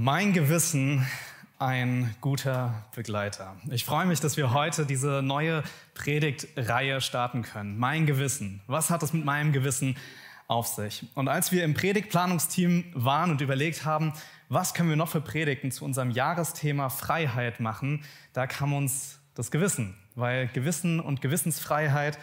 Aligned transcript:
Mein 0.00 0.32
Gewissen 0.32 1.04
ein 1.58 2.14
guter 2.20 2.86
Begleiter. 2.94 3.56
Ich 3.68 3.84
freue 3.84 4.06
mich, 4.06 4.20
dass 4.20 4.36
wir 4.36 4.52
heute 4.52 4.86
diese 4.86 5.22
neue 5.22 5.64
Predigtreihe 5.94 7.00
starten 7.00 7.42
können. 7.42 7.76
Mein 7.78 8.06
Gewissen. 8.06 8.60
Was 8.68 8.90
hat 8.90 9.02
es 9.02 9.12
mit 9.12 9.24
meinem 9.24 9.50
Gewissen 9.50 9.96
auf 10.46 10.68
sich? 10.68 11.04
Und 11.16 11.26
als 11.26 11.50
wir 11.50 11.64
im 11.64 11.74
Predigtplanungsteam 11.74 12.84
waren 12.94 13.32
und 13.32 13.40
überlegt 13.40 13.84
haben, 13.84 14.12
was 14.48 14.72
können 14.72 14.88
wir 14.88 14.94
noch 14.94 15.08
für 15.08 15.20
Predigten 15.20 15.72
zu 15.72 15.84
unserem 15.84 16.12
Jahresthema 16.12 16.90
Freiheit 16.90 17.58
machen, 17.58 18.04
da 18.34 18.46
kam 18.46 18.74
uns 18.74 19.18
das 19.34 19.50
Gewissen. 19.50 19.96
Weil 20.14 20.46
Gewissen 20.46 21.00
und 21.00 21.22
Gewissensfreiheit, 21.22 22.20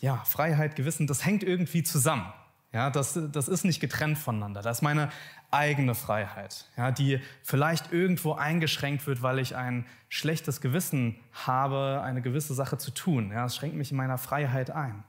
ja, 0.00 0.16
Freiheit, 0.24 0.74
Gewissen, 0.74 1.06
das 1.06 1.24
hängt 1.24 1.44
irgendwie 1.44 1.84
zusammen. 1.84 2.32
Ja, 2.74 2.90
das, 2.90 3.16
das 3.30 3.46
ist 3.46 3.64
nicht 3.64 3.78
getrennt 3.78 4.18
voneinander. 4.18 4.60
Das 4.60 4.78
ist 4.78 4.82
meine 4.82 5.08
eigene 5.54 5.94
Freiheit, 5.94 6.66
ja, 6.76 6.90
die 6.90 7.20
vielleicht 7.42 7.92
irgendwo 7.92 8.32
eingeschränkt 8.32 9.06
wird, 9.06 9.22
weil 9.22 9.38
ich 9.38 9.56
ein 9.56 9.86
schlechtes 10.08 10.60
Gewissen 10.60 11.16
habe, 11.32 12.02
eine 12.04 12.20
gewisse 12.20 12.54
Sache 12.54 12.78
zu 12.78 12.90
tun. 12.90 13.30
Ja, 13.32 13.44
das 13.44 13.56
schränkt 13.56 13.76
mich 13.76 13.90
in 13.90 13.96
meiner 13.96 14.18
Freiheit 14.18 14.70
ein. 14.70 15.04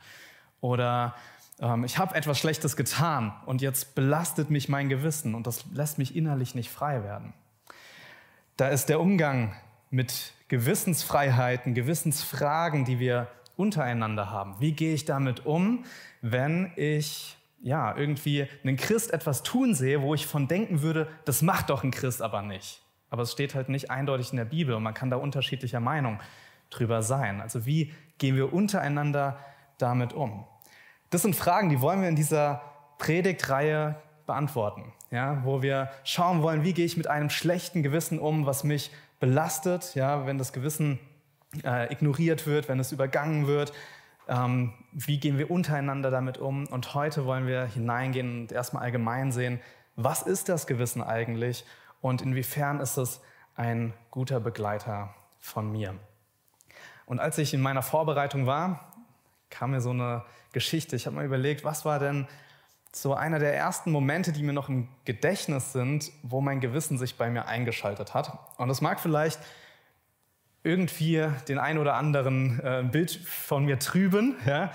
Oder 0.61 1.15
ähm, 1.59 1.83
ich 1.83 1.97
habe 1.97 2.15
etwas 2.15 2.39
Schlechtes 2.39 2.75
getan 2.75 3.33
und 3.45 3.61
jetzt 3.61 3.95
belastet 3.95 4.49
mich 4.49 4.69
mein 4.69 4.89
Gewissen 4.89 5.35
und 5.35 5.47
das 5.47 5.65
lässt 5.73 5.97
mich 5.97 6.15
innerlich 6.15 6.55
nicht 6.55 6.69
frei 6.69 7.03
werden. 7.03 7.33
Da 8.57 8.69
ist 8.69 8.87
der 8.87 8.99
Umgang 9.01 9.53
mit 9.89 10.33
Gewissensfreiheiten, 10.47 11.73
Gewissensfragen, 11.73 12.85
die 12.85 12.99
wir 12.99 13.27
untereinander 13.57 14.29
haben. 14.29 14.55
Wie 14.59 14.73
gehe 14.73 14.93
ich 14.93 15.05
damit 15.05 15.45
um, 15.45 15.85
wenn 16.21 16.71
ich 16.75 17.37
ja, 17.65 17.97
irgendwie 17.97 18.47
einen 18.63 18.77
Christ 18.77 19.11
etwas 19.11 19.41
tun 19.41 19.73
sehe, 19.73 20.03
wo 20.03 20.13
ich 20.13 20.27
von 20.27 20.47
denken 20.47 20.83
würde, 20.83 21.07
das 21.25 21.41
macht 21.41 21.71
doch 21.71 21.83
ein 21.83 21.89
Christ 21.89 22.21
aber 22.21 22.43
nicht. 22.43 22.79
Aber 23.09 23.23
es 23.23 23.31
steht 23.31 23.55
halt 23.55 23.69
nicht 23.69 23.89
eindeutig 23.89 24.29
in 24.29 24.37
der 24.37 24.45
Bibel 24.45 24.75
und 24.75 24.83
man 24.83 24.93
kann 24.93 25.09
da 25.09 25.17
unterschiedlicher 25.17 25.79
Meinung 25.79 26.19
drüber 26.69 27.01
sein. 27.01 27.41
Also 27.41 27.65
wie 27.65 27.91
gehen 28.19 28.35
wir 28.35 28.53
untereinander 28.53 29.39
damit 29.79 30.13
um? 30.13 30.45
Das 31.09 31.23
sind 31.23 31.35
Fragen, 31.35 31.69
die 31.69 31.81
wollen 31.81 32.01
wir 32.01 32.07
in 32.07 32.15
dieser 32.15 32.61
Predigtreihe 32.99 33.95
beantworten, 34.27 34.93
ja, 35.09 35.43
wo 35.43 35.63
wir 35.63 35.89
schauen 36.03 36.43
wollen, 36.43 36.63
wie 36.63 36.73
gehe 36.73 36.85
ich 36.85 36.97
mit 36.97 37.07
einem 37.07 37.31
schlechten 37.31 37.81
Gewissen 37.81 38.19
um, 38.19 38.45
was 38.45 38.63
mich 38.63 38.91
belastet, 39.19 39.95
ja, 39.95 40.27
wenn 40.27 40.37
das 40.37 40.53
Gewissen 40.53 40.99
äh, 41.63 41.91
ignoriert 41.91 42.45
wird, 42.45 42.69
wenn 42.69 42.79
es 42.79 42.91
übergangen 42.91 43.47
wird, 43.47 43.73
ähm, 44.27 44.73
wie 44.91 45.19
gehen 45.19 45.37
wir 45.37 45.51
untereinander 45.51 46.11
damit 46.11 46.37
um? 46.37 46.67
Und 46.67 46.93
heute 46.93 47.25
wollen 47.25 47.47
wir 47.47 47.65
hineingehen 47.65 48.41
und 48.41 48.51
erstmal 48.51 48.83
allgemein 48.83 49.31
sehen, 49.31 49.59
was 49.95 50.21
ist 50.21 50.49
das 50.49 50.67
Gewissen 50.67 51.01
eigentlich 51.01 51.65
und 52.01 52.21
inwiefern 52.21 52.79
ist 52.79 52.97
es 52.97 53.21
ein 53.55 53.93
guter 54.11 54.39
Begleiter 54.39 55.13
von 55.39 55.71
mir. 55.71 55.95
Und 57.05 57.19
als 57.19 57.37
ich 57.37 57.53
in 57.53 57.61
meiner 57.61 57.81
Vorbereitung 57.81 58.45
war, 58.45 58.91
kam 59.49 59.71
mir 59.71 59.81
so 59.81 59.91
eine 59.91 60.23
Geschichte. 60.51 60.95
Ich 60.95 61.05
habe 61.05 61.15
mal 61.15 61.25
überlegt, 61.25 61.63
was 61.63 61.85
war 61.85 61.99
denn 61.99 62.27
so 62.91 63.13
einer 63.13 63.39
der 63.39 63.55
ersten 63.55 63.91
Momente, 63.91 64.31
die 64.31 64.43
mir 64.43 64.53
noch 64.53 64.69
im 64.69 64.87
Gedächtnis 65.03 65.73
sind, 65.73 66.11
wo 66.23 66.41
mein 66.41 66.61
Gewissen 66.61 66.97
sich 66.97 67.17
bei 67.17 67.29
mir 67.29 67.45
eingeschaltet 67.45 68.13
hat. 68.13 68.37
Und 68.57 68.69
es 68.69 68.81
mag 68.81 68.99
vielleicht 68.99 69.39
irgendwie 70.65 71.25
den 71.47 71.59
ein 71.59 71.77
oder 71.77 71.95
anderen 71.95 72.59
äh, 72.59 72.83
Bild 72.83 73.11
von 73.11 73.65
mir 73.65 73.79
trüben. 73.79 74.35
Ja? 74.45 74.71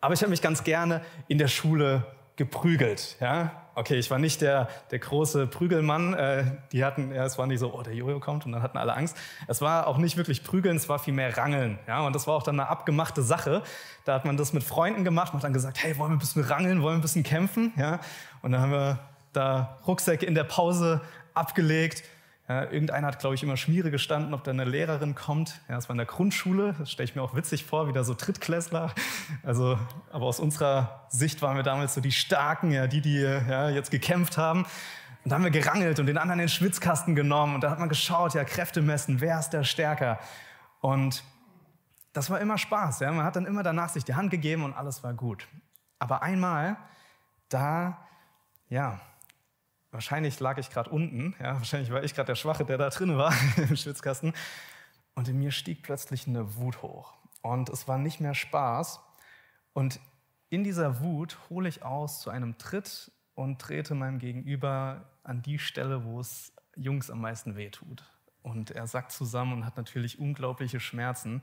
Aber 0.00 0.14
ich 0.14 0.20
habe 0.20 0.30
mich 0.30 0.42
ganz 0.42 0.62
gerne 0.62 1.00
in 1.28 1.38
der 1.38 1.48
Schule 1.48 2.04
geprügelt. 2.36 3.16
Ja? 3.20 3.62
Okay, 3.74 3.96
ich 3.96 4.10
war 4.10 4.18
nicht 4.18 4.42
der, 4.42 4.68
der 4.90 4.98
große 4.98 5.46
Prügelmann. 5.46 6.12
Äh, 6.12 6.44
die 6.72 6.84
hatten, 6.84 7.14
ja, 7.14 7.24
es 7.24 7.38
war 7.38 7.46
nicht 7.46 7.60
so, 7.60 7.72
oh, 7.72 7.82
der 7.82 7.94
Jojo 7.94 8.20
kommt 8.20 8.44
und 8.44 8.52
dann 8.52 8.62
hatten 8.62 8.76
alle 8.76 8.94
Angst. 8.94 9.16
Es 9.48 9.62
war 9.62 9.86
auch 9.86 9.96
nicht 9.96 10.18
wirklich 10.18 10.44
prügeln, 10.44 10.76
es 10.76 10.88
war 10.90 10.98
vielmehr 10.98 11.36
rangeln. 11.36 11.78
Ja? 11.88 12.02
Und 12.02 12.14
das 12.14 12.26
war 12.26 12.34
auch 12.34 12.42
dann 12.42 12.60
eine 12.60 12.68
abgemachte 12.68 13.22
Sache. 13.22 13.62
Da 14.04 14.14
hat 14.14 14.26
man 14.26 14.36
das 14.36 14.52
mit 14.52 14.62
Freunden 14.62 15.04
gemacht, 15.04 15.32
man 15.32 15.38
hat 15.38 15.44
dann 15.44 15.54
gesagt, 15.54 15.82
hey, 15.82 15.96
wollen 15.96 16.10
wir 16.10 16.16
ein 16.16 16.18
bisschen 16.18 16.44
rangeln, 16.44 16.82
wollen 16.82 16.94
wir 16.94 16.98
ein 16.98 17.02
bisschen 17.02 17.22
kämpfen? 17.22 17.72
Ja? 17.76 18.00
Und 18.42 18.52
dann 18.52 18.60
haben 18.60 18.72
wir 18.72 18.98
da 19.32 19.78
Rucksäcke 19.86 20.26
in 20.26 20.34
der 20.34 20.44
Pause 20.44 21.00
abgelegt 21.32 22.02
ja, 22.52 22.70
irgendeiner 22.70 23.06
hat, 23.06 23.18
glaube 23.18 23.34
ich, 23.34 23.42
immer 23.42 23.56
Schmiere 23.56 23.90
gestanden, 23.90 24.34
ob 24.34 24.44
da 24.44 24.50
eine 24.50 24.64
Lehrerin 24.64 25.14
kommt. 25.14 25.60
Ja, 25.68 25.76
das 25.76 25.88
war 25.88 25.94
in 25.94 25.98
der 25.98 26.06
Grundschule, 26.06 26.74
das 26.78 26.90
stelle 26.90 27.08
ich 27.08 27.16
mir 27.16 27.22
auch 27.22 27.34
witzig 27.34 27.64
vor, 27.64 27.88
wieder 27.88 28.04
so 28.04 28.14
Drittklässler. 28.14 28.92
Also, 29.42 29.78
aber 30.12 30.26
aus 30.26 30.38
unserer 30.38 31.06
Sicht 31.08 31.40
waren 31.40 31.56
wir 31.56 31.62
damals 31.62 31.94
so 31.94 32.02
die 32.02 32.12
Starken, 32.12 32.70
ja, 32.70 32.86
die, 32.86 33.00
die 33.00 33.20
ja, 33.20 33.70
jetzt 33.70 33.90
gekämpft 33.90 34.36
haben. 34.36 34.64
Und 35.24 35.30
da 35.30 35.36
haben 35.36 35.44
wir 35.44 35.50
gerangelt 35.50 35.98
und 35.98 36.06
den 36.06 36.18
anderen 36.18 36.40
den 36.40 36.48
Schwitzkasten 36.48 37.14
genommen. 37.14 37.54
Und 37.54 37.62
da 37.62 37.70
hat 37.70 37.78
man 37.78 37.88
geschaut, 37.88 38.34
ja, 38.34 38.44
Kräfte 38.44 38.82
messen, 38.82 39.20
wer 39.20 39.38
ist 39.38 39.50
der 39.50 39.64
Stärker? 39.64 40.18
Und 40.80 41.24
das 42.12 42.28
war 42.28 42.38
immer 42.40 42.58
Spaß. 42.58 43.00
Ja? 43.00 43.12
Man 43.12 43.24
hat 43.24 43.36
dann 43.36 43.46
immer 43.46 43.62
danach 43.62 43.88
sich 43.88 44.04
die 44.04 44.14
Hand 44.14 44.30
gegeben 44.30 44.62
und 44.64 44.74
alles 44.74 45.02
war 45.02 45.14
gut. 45.14 45.48
Aber 45.98 46.22
einmal, 46.22 46.76
da, 47.48 47.96
ja, 48.68 49.00
Wahrscheinlich 49.92 50.40
lag 50.40 50.56
ich 50.56 50.70
gerade 50.70 50.88
unten, 50.88 51.36
ja, 51.38 51.54
wahrscheinlich 51.54 51.92
war 51.92 52.02
ich 52.02 52.14
gerade 52.14 52.28
der 52.28 52.34
Schwache, 52.34 52.64
der 52.64 52.78
da 52.78 52.88
drin 52.88 53.18
war 53.18 53.34
im 53.56 53.76
Schwitzkasten. 53.76 54.32
Und 55.14 55.28
in 55.28 55.38
mir 55.38 55.50
stieg 55.50 55.82
plötzlich 55.82 56.26
eine 56.26 56.56
Wut 56.56 56.80
hoch. 56.80 57.12
Und 57.42 57.68
es 57.68 57.86
war 57.86 57.98
nicht 57.98 58.18
mehr 58.18 58.34
Spaß. 58.34 59.00
Und 59.74 60.00
in 60.48 60.64
dieser 60.64 61.00
Wut 61.00 61.38
hole 61.50 61.68
ich 61.68 61.82
aus 61.82 62.20
zu 62.22 62.30
einem 62.30 62.56
Tritt 62.56 63.12
und 63.34 63.60
trete 63.60 63.94
meinem 63.94 64.18
Gegenüber 64.18 65.10
an 65.24 65.42
die 65.42 65.58
Stelle, 65.58 66.04
wo 66.04 66.20
es 66.20 66.52
Jungs 66.74 67.10
am 67.10 67.20
meisten 67.20 67.54
wehtut. 67.54 68.02
Und 68.40 68.70
er 68.70 68.86
sackt 68.86 69.12
zusammen 69.12 69.52
und 69.52 69.66
hat 69.66 69.76
natürlich 69.76 70.18
unglaubliche 70.18 70.80
Schmerzen. 70.80 71.42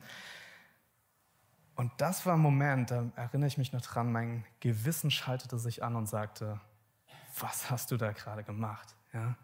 Und 1.76 1.92
das 1.98 2.26
war 2.26 2.34
ein 2.34 2.42
Moment, 2.42 2.90
da 2.90 3.12
erinnere 3.16 3.48
ich 3.48 3.60
mich 3.60 3.74
noch 3.74 3.82
dran, 3.82 4.12
mein 4.12 4.44
Gewissen 4.60 5.12
schaltete 5.12 5.60
sich 5.60 5.84
an 5.84 5.96
und 5.96 6.08
sagte, 6.08 6.60
was 7.42 7.70
hast 7.70 7.92
du 7.92 7.98
da 7.98 8.12
gerade 8.12 8.44
gemacht? 8.44 8.96
Ja? 9.14 9.36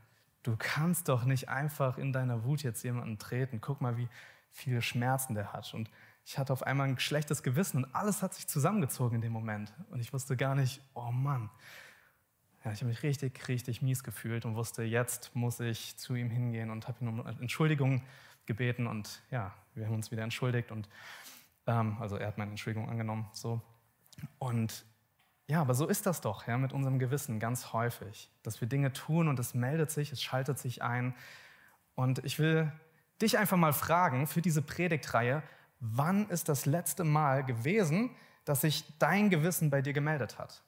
Du 0.44 0.56
kannst 0.57 1.09
doch 1.09 1.25
nicht 1.25 1.50
einfach 1.50 1.97
in 1.97 2.13
deiner 2.13 2.44
Wut 2.44 2.63
jetzt 2.63 2.83
jemanden 2.83 3.17
treten. 3.17 3.61
Guck 3.61 3.81
mal, 3.81 3.97
wie 3.97 4.07
viele 4.51 4.81
Schmerzen 4.81 5.33
der 5.33 5.53
hat. 5.53 5.73
Und 5.73 5.89
ich 6.23 6.38
hatte 6.38 6.53
auf 6.53 6.63
einmal 6.63 6.88
ein 6.88 7.00
schlechtes 7.00 7.44
Gewissen 7.44 7.83
und 7.83 7.95
alles 7.95 8.22
hat 8.22 8.33
sich 8.33 8.47
zusammengezogen 8.47 9.16
in 9.16 9.22
dem 9.22 9.33
Moment. 9.33 9.73
Und 9.91 10.00
ich 10.00 10.13
wusste 10.13 10.38
gar 10.38 10.56
nicht, 10.56 10.81
oh 10.94 11.11
Mann. 11.11 11.50
Ja, 12.63 12.72
ich 12.72 12.79
habe 12.79 12.89
mich 12.89 13.03
richtig, 13.03 13.47
richtig 13.47 13.81
mies 13.81 14.03
gefühlt 14.03 14.45
und 14.45 14.56
wusste, 14.56 14.83
jetzt 14.83 15.35
muss 15.35 15.59
ich 15.59 15.97
zu 15.97 16.16
ihm 16.16 16.31
hingehen 16.31 16.72
und 16.72 16.88
habe 16.88 17.03
ihn 17.03 17.07
um 17.07 17.25
Entschuldigung 17.25 18.01
gebeten. 18.45 18.88
Und 18.88 19.22
ja, 19.29 19.53
wir 19.75 19.85
haben 19.85 19.94
uns 19.94 20.09
wieder 20.09 20.23
entschuldigt. 20.23 20.72
Und 20.72 20.89
ähm, 21.67 21.97
also 22.00 22.17
er 22.17 22.27
hat 22.27 22.38
meine 22.38 22.51
Entschuldigung 22.51 22.89
angenommen. 22.89 23.27
So. 23.33 23.62
Und 24.39 24.85
ja, 25.47 25.61
aber 25.61 25.75
so 25.75 25.88
ist 25.88 26.06
das 26.06 26.22
doch 26.22 26.47
ja, 26.47 26.57
mit 26.57 26.73
unserem 26.73 26.97
Gewissen 26.97 27.39
ganz 27.39 27.72
häufig, 27.72 28.31
dass 28.41 28.61
wir 28.61 28.67
Dinge 28.67 28.94
tun 28.94 29.28
und 29.28 29.39
es 29.39 29.53
meldet 29.53 29.91
sich, 29.91 30.11
es 30.11 30.22
schaltet 30.22 30.57
sich 30.57 30.81
ein. 30.81 31.13
Und 31.94 32.25
ich 32.25 32.39
will 32.39 32.72
dich 33.22 33.38
einfach 33.38 33.57
mal 33.57 33.73
fragen 33.73 34.25
für 34.25 34.41
diese 34.41 34.61
Predigtreihe, 34.61 35.44
wann 35.79 36.28
ist 36.29 36.50
das 36.50 36.66
letzte 36.66 37.03
Mal 37.03 37.44
gewesen, 37.44 38.09
dass 38.44 38.61
sich 38.61 38.85
dein 38.97 39.29
Gewissen 39.29 39.69
bei 39.69 39.81
dir 39.81 39.94
gemeldet 39.94 40.39
hat? 40.39 40.63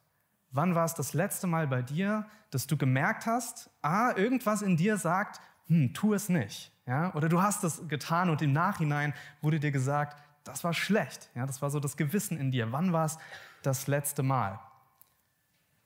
Wann 0.51 0.75
war 0.75 0.85
es 0.85 0.93
das 0.93 1.13
letzte 1.13 1.47
Mal 1.47 1.67
bei 1.67 1.81
dir, 1.81 2.25
dass 2.51 2.67
du 2.67 2.77
gemerkt 2.77 3.25
hast, 3.25 3.69
ah, 3.81 4.11
irgendwas 4.15 4.61
in 4.61 4.77
dir 4.77 4.97
sagt, 4.97 5.41
hm, 5.67 5.93
tu 5.93 6.13
es 6.13 6.29
nicht. 6.29 6.71
Ja? 6.85 7.13
Oder 7.15 7.29
du 7.29 7.41
hast 7.41 7.63
es 7.63 7.87
getan 7.87 8.29
und 8.29 8.41
im 8.41 8.53
Nachhinein 8.53 9.13
wurde 9.41 9.59
dir 9.59 9.71
gesagt, 9.71 10.17
das 10.43 10.63
war 10.63 10.73
schlecht. 10.73 11.29
Ja? 11.35 11.45
Das 11.45 11.61
war 11.61 11.69
so 11.69 11.79
das 11.79 11.97
Gewissen 11.97 12.37
in 12.37 12.51
dir. 12.51 12.71
Wann 12.71 12.93
war 12.93 13.05
es 13.05 13.17
das 13.63 13.87
letzte 13.87 14.23
Mal? 14.23 14.59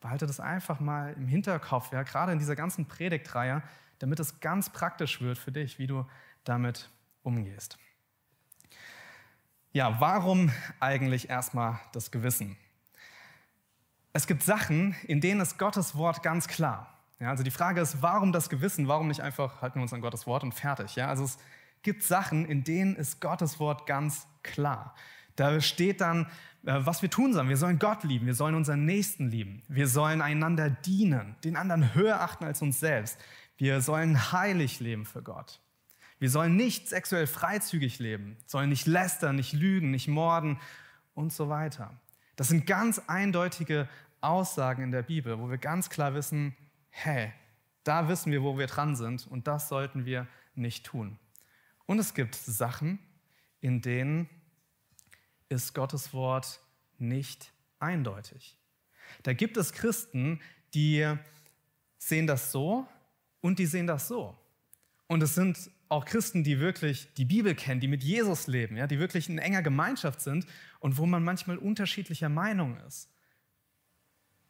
Behalte 0.02 0.26
das 0.26 0.40
einfach 0.40 0.80
mal 0.80 1.14
im 1.14 1.28
Hinterkopf, 1.28 1.92
ja, 1.92 2.02
gerade 2.02 2.32
in 2.32 2.38
dieser 2.38 2.56
ganzen 2.56 2.86
Predigtreihe, 2.86 3.62
damit 4.00 4.18
es 4.20 4.40
ganz 4.40 4.68
praktisch 4.68 5.20
wird 5.20 5.38
für 5.38 5.52
dich, 5.52 5.78
wie 5.78 5.86
du 5.86 6.04
damit 6.44 6.90
umgehst. 7.22 7.78
Ja, 9.72 10.00
warum 10.00 10.50
eigentlich 10.80 11.30
erstmal 11.30 11.78
das 11.92 12.10
Gewissen? 12.10 12.56
Es 14.12 14.26
gibt 14.26 14.42
Sachen, 14.42 14.94
in 15.06 15.20
denen 15.20 15.40
ist 15.40 15.56
Gottes 15.56 15.94
Wort 15.94 16.22
ganz 16.22 16.48
klar. 16.48 16.98
Ja, 17.20 17.30
also 17.30 17.44
die 17.44 17.52
Frage 17.52 17.80
ist, 17.80 18.02
warum 18.02 18.32
das 18.32 18.50
Gewissen? 18.50 18.88
Warum 18.88 19.06
nicht 19.06 19.20
einfach 19.20 19.62
halten 19.62 19.78
wir 19.78 19.82
uns 19.82 19.92
an 19.92 20.00
Gottes 20.00 20.26
Wort 20.26 20.42
und 20.42 20.52
fertig? 20.52 20.96
Ja, 20.96 21.06
also 21.06 21.24
es 21.24 21.38
gibt 21.82 22.02
Sachen, 22.02 22.44
in 22.44 22.64
denen 22.64 22.96
ist 22.96 23.20
Gottes 23.20 23.60
Wort 23.60 23.86
ganz 23.86 24.26
klar. 24.42 24.94
Da 25.36 25.60
steht 25.60 26.00
dann, 26.00 26.26
äh, 26.64 26.78
was 26.78 27.02
wir 27.02 27.10
tun 27.10 27.32
sollen. 27.32 27.48
Wir 27.48 27.56
sollen 27.56 27.78
Gott 27.78 28.04
lieben, 28.04 28.26
wir 28.26 28.34
sollen 28.34 28.54
unseren 28.54 28.84
Nächsten 28.84 29.30
lieben, 29.30 29.62
wir 29.68 29.88
sollen 29.88 30.22
einander 30.22 30.70
dienen, 30.70 31.36
den 31.44 31.56
anderen 31.56 31.94
höher 31.94 32.20
achten 32.20 32.44
als 32.44 32.62
uns 32.62 32.80
selbst. 32.80 33.18
Wir 33.56 33.80
sollen 33.80 34.32
heilig 34.32 34.80
leben 34.80 35.04
für 35.04 35.22
Gott. 35.22 35.60
Wir 36.18 36.30
sollen 36.30 36.56
nicht 36.56 36.88
sexuell 36.88 37.26
freizügig 37.26 37.98
leben, 37.98 38.36
sollen 38.46 38.70
nicht 38.70 38.86
lästern, 38.86 39.36
nicht 39.36 39.52
lügen, 39.52 39.90
nicht 39.90 40.08
morden 40.08 40.58
und 41.14 41.32
so 41.32 41.48
weiter. 41.48 41.92
Das 42.36 42.48
sind 42.48 42.66
ganz 42.66 43.00
eindeutige 43.08 43.88
Aussagen 44.20 44.84
in 44.84 44.92
der 44.92 45.02
Bibel, 45.02 45.38
wo 45.38 45.50
wir 45.50 45.58
ganz 45.58 45.90
klar 45.90 46.14
wissen, 46.14 46.56
hey, 46.90 47.32
Da 47.84 48.08
wissen 48.08 48.30
wir, 48.30 48.42
wo 48.42 48.58
wir 48.58 48.66
dran 48.66 48.94
sind 48.94 49.26
und 49.26 49.46
das 49.46 49.68
sollten 49.68 50.04
wir 50.04 50.26
nicht 50.54 50.86
tun. 50.86 51.18
Und 51.86 51.98
es 51.98 52.14
gibt 52.14 52.34
Sachen, 52.36 52.98
in 53.60 53.82
denen 53.82 54.28
ist 55.52 55.74
Gottes 55.74 56.12
Wort 56.12 56.60
nicht 56.98 57.52
eindeutig. 57.78 58.58
Da 59.22 59.32
gibt 59.32 59.56
es 59.56 59.72
Christen, 59.72 60.40
die 60.74 61.06
sehen 61.98 62.26
das 62.26 62.50
so 62.50 62.88
und 63.40 63.58
die 63.58 63.66
sehen 63.66 63.86
das 63.86 64.08
so. 64.08 64.36
Und 65.06 65.22
es 65.22 65.34
sind 65.34 65.70
auch 65.88 66.06
Christen, 66.06 66.42
die 66.42 66.58
wirklich 66.58 67.12
die 67.14 67.26
Bibel 67.26 67.54
kennen, 67.54 67.80
die 67.80 67.88
mit 67.88 68.02
Jesus 68.02 68.46
leben, 68.46 68.76
ja, 68.76 68.86
die 68.86 68.98
wirklich 68.98 69.28
in 69.28 69.38
enger 69.38 69.62
Gemeinschaft 69.62 70.22
sind 70.22 70.46
und 70.80 70.96
wo 70.96 71.04
man 71.04 71.22
manchmal 71.22 71.58
unterschiedlicher 71.58 72.30
Meinung 72.30 72.78
ist. 72.86 73.10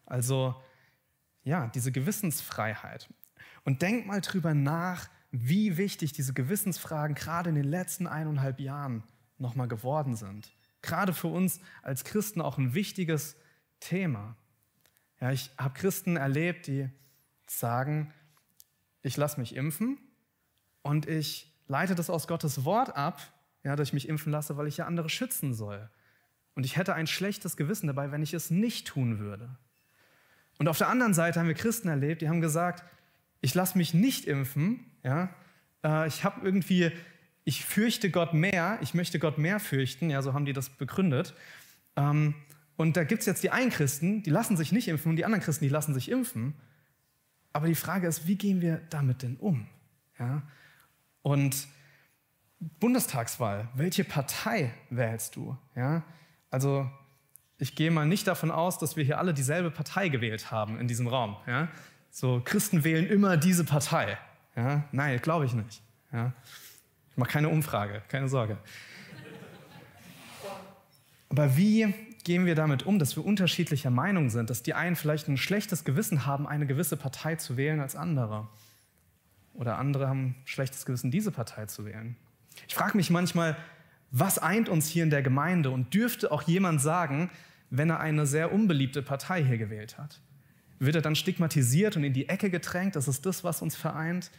Also 0.05 0.55
ja, 1.43 1.67
diese 1.67 1.91
Gewissensfreiheit. 1.91 3.09
Und 3.65 3.81
denk 3.81 4.05
mal 4.05 4.21
drüber 4.21 4.53
nach, 4.53 5.09
wie 5.31 5.77
wichtig 5.77 6.13
diese 6.13 6.33
Gewissensfragen 6.33 7.15
gerade 7.15 7.49
in 7.49 7.55
den 7.55 7.65
letzten 7.65 8.07
eineinhalb 8.07 8.59
Jahren 8.59 9.03
nochmal 9.37 9.67
geworden 9.67 10.15
sind. 10.15 10.53
Gerade 10.83 11.13
für 11.13 11.29
uns 11.29 11.59
als 11.81 12.03
Christen 12.03 12.41
auch 12.41 12.59
ein 12.59 12.75
wichtiges 12.75 13.35
Thema. 13.79 14.37
Ja, 15.19 15.31
ich 15.31 15.49
habe 15.57 15.73
Christen 15.73 16.17
erlebt, 16.17 16.67
die 16.67 16.89
sagen, 17.47 18.13
ich 19.01 19.17
lasse 19.17 19.39
mich 19.39 19.55
impfen 19.55 19.97
und 20.81 21.07
ich 21.07 21.51
leite 21.67 21.95
das 21.95 22.09
aus 22.09 22.27
Gottes 22.27 22.65
Wort 22.65 22.95
ab, 22.95 23.21
ja, 23.63 23.75
dass 23.75 23.87
ich 23.87 23.93
mich 23.93 24.07
impfen 24.07 24.31
lasse, 24.31 24.57
weil 24.57 24.67
ich 24.67 24.77
ja 24.77 24.85
andere 24.85 25.09
schützen 25.09 25.53
soll. 25.53 25.89
Und 26.55 26.65
ich 26.65 26.77
hätte 26.77 26.93
ein 26.93 27.07
schlechtes 27.07 27.57
Gewissen 27.57 27.87
dabei, 27.87 28.11
wenn 28.11 28.21
ich 28.21 28.33
es 28.33 28.51
nicht 28.51 28.87
tun 28.87 29.19
würde. 29.19 29.57
Und 30.59 30.67
auf 30.67 30.77
der 30.77 30.89
anderen 30.89 31.13
Seite 31.13 31.39
haben 31.39 31.47
wir 31.47 31.55
Christen 31.55 31.87
erlebt, 31.87 32.21
die 32.21 32.29
haben 32.29 32.41
gesagt, 32.41 32.83
ich 33.41 33.55
lasse 33.55 33.77
mich 33.77 33.93
nicht 33.93 34.25
impfen, 34.25 34.91
ja, 35.03 35.33
äh, 35.83 36.07
ich 36.07 36.23
habe 36.23 36.45
irgendwie, 36.45 36.91
ich 37.45 37.65
fürchte 37.65 38.09
Gott 38.09 38.33
mehr, 38.33 38.77
ich 38.81 38.93
möchte 38.93 39.19
Gott 39.19 39.37
mehr 39.37 39.59
fürchten, 39.59 40.09
ja, 40.09 40.21
so 40.21 40.33
haben 40.33 40.45
die 40.45 40.53
das 40.53 40.69
begründet. 40.69 41.33
Ähm, 41.95 42.35
und 42.75 42.97
da 42.97 43.03
gibt 43.03 43.21
es 43.21 43.25
jetzt 43.25 43.43
die 43.43 43.51
einen 43.51 43.69
Christen, 43.69 44.23
die 44.23 44.29
lassen 44.29 44.57
sich 44.57 44.71
nicht 44.71 44.87
impfen 44.87 45.11
und 45.11 45.15
die 45.15 45.25
anderen 45.25 45.43
Christen, 45.43 45.65
die 45.65 45.69
lassen 45.69 45.93
sich 45.93 46.09
impfen. 46.09 46.55
Aber 47.51 47.67
die 47.67 47.75
Frage 47.75 48.07
ist, 48.07 48.27
wie 48.27 48.35
gehen 48.35 48.61
wir 48.61 48.81
damit 48.89 49.21
denn 49.21 49.37
um? 49.37 49.67
Ja? 50.17 50.41
Und 51.21 51.67
Bundestagswahl, 52.79 53.69
welche 53.75 54.03
Partei 54.03 54.73
wählst 54.89 55.35
du? 55.35 55.57
Ja? 55.75 56.03
Also 56.49 56.89
ich 57.57 57.75
gehe 57.75 57.91
mal 57.91 58.05
nicht 58.05 58.27
davon 58.27 58.51
aus, 58.51 58.79
dass 58.79 58.95
wir 58.95 59.03
hier 59.03 59.19
alle 59.19 59.33
dieselbe 59.33 59.69
Partei 59.69 60.09
gewählt 60.09 60.49
haben 60.51 60.79
in 60.79 60.87
diesem 60.87 61.07
Raum. 61.07 61.37
Ja? 61.45 61.67
So, 62.09 62.41
Christen 62.43 62.83
wählen 62.83 63.05
immer 63.05 63.37
diese 63.37 63.65
Partei. 63.65 64.17
Ja? 64.55 64.83
Nein, 64.91 65.19
glaube 65.21 65.45
ich 65.45 65.53
nicht. 65.53 65.81
Ja? 66.11 66.33
Ich 67.13 67.17
mache 67.17 67.29
keine 67.29 67.49
Umfrage, 67.49 68.01
keine 68.07 68.27
Sorge. 68.27 68.57
Aber 71.29 71.55
wie 71.55 71.93
gehen 72.23 72.45
wir 72.45 72.55
damit 72.55 72.83
um, 72.83 72.99
dass 72.99 73.15
wir 73.15 73.23
unterschiedlicher 73.23 73.91
Meinung 73.91 74.31
sind, 74.31 74.49
dass 74.49 74.63
die 74.63 74.73
einen 74.73 74.95
vielleicht 74.95 75.27
ein 75.27 75.37
schlechtes 75.37 75.83
Gewissen 75.83 76.25
haben, 76.25 76.47
eine 76.47 76.65
gewisse 76.65 76.97
Partei 76.97 77.35
zu 77.35 77.55
wählen 77.55 77.79
als 77.79 77.95
andere? 77.95 78.47
Oder 79.53 79.77
andere 79.77 80.07
haben 80.07 80.25
ein 80.25 80.35
schlechtes 80.45 80.85
Gewissen, 80.85 81.11
diese 81.11 81.31
Partei 81.31 81.67
zu 81.67 81.85
wählen. 81.85 82.15
Ich 82.67 82.73
frage 82.73 82.97
mich 82.97 83.09
manchmal, 83.11 83.55
was 84.09 84.39
eint 84.39 84.69
uns 84.69 84.87
hier 84.87 85.03
in 85.03 85.09
der 85.11 85.21
Gemeinde? 85.21 85.69
Und 85.69 85.93
dürfte 85.93 86.31
auch 86.31 86.43
jemand 86.43 86.81
sagen, 86.81 87.29
wenn 87.69 87.89
er 87.89 87.99
eine 87.99 88.25
sehr 88.25 88.51
unbeliebte 88.51 89.01
Partei 89.01 89.43
hier 89.43 89.57
gewählt 89.57 89.97
hat? 89.97 90.19
Wird 90.79 90.95
er 90.95 91.01
dann 91.01 91.15
stigmatisiert 91.15 91.95
und 91.95 92.03
in 92.03 92.13
die 92.13 92.29
Ecke 92.29 92.49
gedrängt? 92.49 92.95
Ist 92.95 93.07
es 93.07 93.21
das, 93.21 93.43
was 93.43 93.61
uns 93.61 93.75
vereint? 93.75 94.31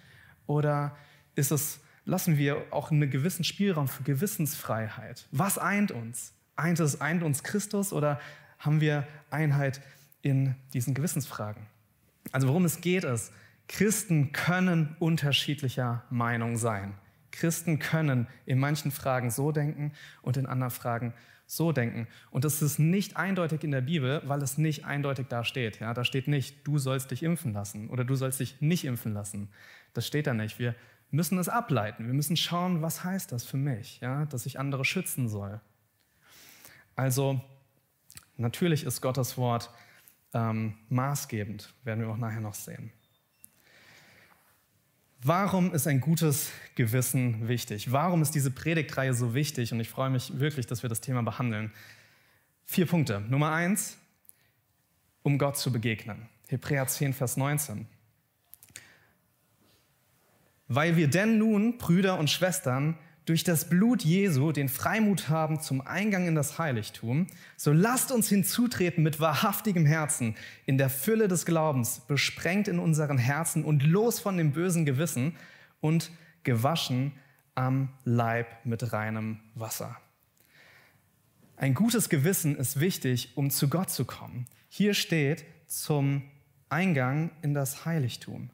Oder 0.46 0.96
ist 1.34 1.50
es, 1.50 1.80
lassen 2.04 2.38
wir 2.38 2.66
auch 2.70 2.90
einen 2.90 3.10
gewissen 3.10 3.44
Spielraum 3.44 3.88
für 3.88 4.02
Gewissensfreiheit? 4.02 5.26
Was 5.30 5.58
eint 5.58 5.90
uns? 5.90 6.32
Eint, 6.56 6.80
es, 6.80 7.00
eint 7.00 7.22
uns 7.22 7.42
Christus 7.42 7.92
oder 7.92 8.20
haben 8.58 8.80
wir 8.80 9.06
Einheit 9.30 9.80
in 10.22 10.54
diesen 10.72 10.94
Gewissensfragen? 10.94 11.66
Also 12.32 12.48
worum 12.48 12.64
es 12.64 12.80
geht 12.80 13.04
ist, 13.04 13.32
Christen 13.68 14.32
können 14.32 14.96
unterschiedlicher 14.98 16.04
Meinung 16.10 16.56
sein. 16.56 16.94
Christen 17.30 17.78
können 17.78 18.28
in 18.46 18.58
manchen 18.58 18.90
Fragen 18.90 19.30
so 19.30 19.50
denken 19.50 19.92
und 20.22 20.36
in 20.36 20.46
anderen 20.46 20.70
Fragen 20.70 21.14
so 21.46 21.72
denken. 21.72 22.06
Und 22.30 22.44
das 22.44 22.62
ist 22.62 22.78
nicht 22.78 23.16
eindeutig 23.16 23.64
in 23.64 23.70
der 23.70 23.80
Bibel, 23.80 24.22
weil 24.24 24.42
es 24.42 24.56
nicht 24.56 24.84
eindeutig 24.84 25.26
da 25.28 25.44
steht. 25.44 25.80
Ja, 25.80 25.92
da 25.92 26.04
steht 26.04 26.28
nicht, 26.28 26.66
du 26.66 26.78
sollst 26.78 27.10
dich 27.10 27.22
impfen 27.22 27.52
lassen 27.52 27.90
oder 27.90 28.04
du 28.04 28.14
sollst 28.14 28.40
dich 28.40 28.60
nicht 28.60 28.84
impfen 28.84 29.12
lassen. 29.12 29.48
Das 29.92 30.06
steht 30.06 30.26
da 30.26 30.34
nicht. 30.34 30.58
Wir 30.58 30.74
müssen 31.14 31.38
es 31.38 31.48
ableiten. 31.48 32.06
Wir 32.06 32.14
müssen 32.14 32.36
schauen, 32.36 32.82
was 32.82 33.04
heißt 33.04 33.32
das 33.32 33.44
für 33.44 33.56
mich, 33.56 34.00
ja, 34.00 34.26
dass 34.26 34.46
ich 34.46 34.58
andere 34.58 34.84
schützen 34.84 35.28
soll. 35.28 35.60
Also 36.96 37.40
natürlich 38.36 38.84
ist 38.84 39.00
Gottes 39.00 39.38
Wort 39.38 39.70
ähm, 40.32 40.74
maßgebend, 40.88 41.72
werden 41.84 42.00
wir 42.00 42.10
auch 42.10 42.16
nachher 42.16 42.40
noch 42.40 42.54
sehen. 42.54 42.92
Warum 45.22 45.72
ist 45.72 45.86
ein 45.86 46.00
gutes 46.00 46.50
Gewissen 46.74 47.48
wichtig? 47.48 47.90
Warum 47.90 48.20
ist 48.20 48.34
diese 48.34 48.50
Predigtreihe 48.50 49.14
so 49.14 49.32
wichtig? 49.32 49.72
Und 49.72 49.80
ich 49.80 49.88
freue 49.88 50.10
mich 50.10 50.38
wirklich, 50.38 50.66
dass 50.66 50.82
wir 50.82 50.90
das 50.90 51.00
Thema 51.00 51.22
behandeln. 51.22 51.72
Vier 52.66 52.86
Punkte. 52.86 53.20
Nummer 53.20 53.52
eins, 53.52 53.96
um 55.22 55.38
Gott 55.38 55.56
zu 55.56 55.72
begegnen. 55.72 56.28
Hebräer 56.48 56.86
10, 56.86 57.14
Vers 57.14 57.38
19. 57.38 57.86
Weil 60.68 60.96
wir 60.96 61.08
denn 61.08 61.38
nun, 61.38 61.78
Brüder 61.78 62.18
und 62.18 62.30
Schwestern, 62.30 62.96
durch 63.26 63.42
das 63.42 63.70
Blut 63.70 64.02
Jesu 64.02 64.52
den 64.52 64.68
Freimut 64.68 65.28
haben 65.28 65.60
zum 65.60 65.80
Eingang 65.80 66.26
in 66.26 66.34
das 66.34 66.58
Heiligtum, 66.58 67.26
so 67.56 67.72
lasst 67.72 68.12
uns 68.12 68.28
hinzutreten 68.28 69.02
mit 69.02 69.18
wahrhaftigem 69.18 69.86
Herzen, 69.86 70.36
in 70.66 70.76
der 70.76 70.90
Fülle 70.90 71.26
des 71.26 71.46
Glaubens, 71.46 72.00
besprengt 72.06 72.68
in 72.68 72.78
unseren 72.78 73.16
Herzen 73.16 73.64
und 73.64 73.82
los 73.82 74.20
von 74.20 74.36
dem 74.36 74.52
bösen 74.52 74.84
Gewissen 74.84 75.36
und 75.80 76.10
gewaschen 76.42 77.12
am 77.54 77.88
Leib 78.04 78.46
mit 78.64 78.92
reinem 78.92 79.40
Wasser. 79.54 79.96
Ein 81.56 81.72
gutes 81.72 82.08
Gewissen 82.08 82.56
ist 82.56 82.80
wichtig, 82.80 83.32
um 83.36 83.48
zu 83.48 83.68
Gott 83.68 83.88
zu 83.88 84.04
kommen. 84.04 84.46
Hier 84.68 84.92
steht 84.92 85.44
zum 85.66 86.22
Eingang 86.68 87.30
in 87.42 87.54
das 87.54 87.86
Heiligtum 87.86 88.50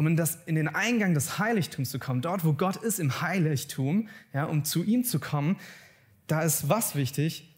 um 0.00 0.06
in, 0.06 0.16
das, 0.16 0.38
in 0.46 0.54
den 0.54 0.66
Eingang 0.66 1.12
des 1.12 1.38
Heiligtums 1.38 1.90
zu 1.90 1.98
kommen, 1.98 2.22
dort, 2.22 2.42
wo 2.42 2.54
Gott 2.54 2.76
ist 2.76 2.98
im 2.98 3.20
Heiligtum, 3.20 4.08
ja, 4.32 4.44
um 4.44 4.64
zu 4.64 4.82
ihm 4.82 5.04
zu 5.04 5.20
kommen, 5.20 5.58
da 6.26 6.40
ist 6.40 6.70
was 6.70 6.94
wichtig? 6.94 7.54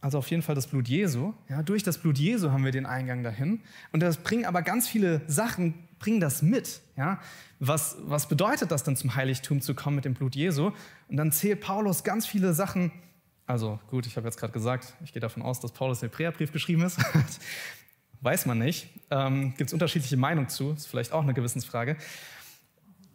Also 0.00 0.18
auf 0.18 0.30
jeden 0.30 0.44
Fall 0.44 0.54
das 0.54 0.68
Blut 0.68 0.86
Jesu. 0.86 1.34
Ja, 1.48 1.64
durch 1.64 1.82
das 1.82 1.98
Blut 1.98 2.18
Jesu 2.18 2.52
haben 2.52 2.64
wir 2.64 2.70
den 2.70 2.86
Eingang 2.86 3.24
dahin. 3.24 3.62
Und 3.90 3.98
das 3.98 4.18
bringen 4.18 4.44
aber 4.44 4.62
ganz 4.62 4.86
viele 4.86 5.22
Sachen, 5.26 5.74
bringen 5.98 6.20
das 6.20 6.40
mit. 6.40 6.82
Ja? 6.96 7.20
Was, 7.58 7.96
was 8.04 8.28
bedeutet 8.28 8.70
das 8.70 8.84
dann 8.84 8.94
zum 8.94 9.16
Heiligtum 9.16 9.60
zu 9.60 9.74
kommen 9.74 9.96
mit 9.96 10.04
dem 10.04 10.14
Blut 10.14 10.36
Jesu? 10.36 10.70
Und 11.08 11.16
dann 11.16 11.32
zählt 11.32 11.62
Paulus 11.62 12.04
ganz 12.04 12.28
viele 12.28 12.54
Sachen. 12.54 12.92
Also 13.44 13.80
gut, 13.90 14.06
ich 14.06 14.16
habe 14.16 14.28
jetzt 14.28 14.36
gerade 14.36 14.52
gesagt, 14.52 14.94
ich 15.02 15.12
gehe 15.12 15.20
davon 15.20 15.42
aus, 15.42 15.58
dass 15.58 15.72
Paulus 15.72 15.98
den 15.98 16.10
Hebräerbrief 16.10 16.52
geschrieben 16.52 16.82
ist. 16.82 17.00
Weiß 18.22 18.46
man 18.46 18.58
nicht. 18.58 18.88
Ähm, 19.10 19.54
Gibt 19.56 19.68
es 19.68 19.72
unterschiedliche 19.74 20.16
Meinungen 20.16 20.48
zu, 20.48 20.72
ist 20.72 20.86
vielleicht 20.86 21.12
auch 21.12 21.22
eine 21.22 21.34
Gewissensfrage. 21.34 21.96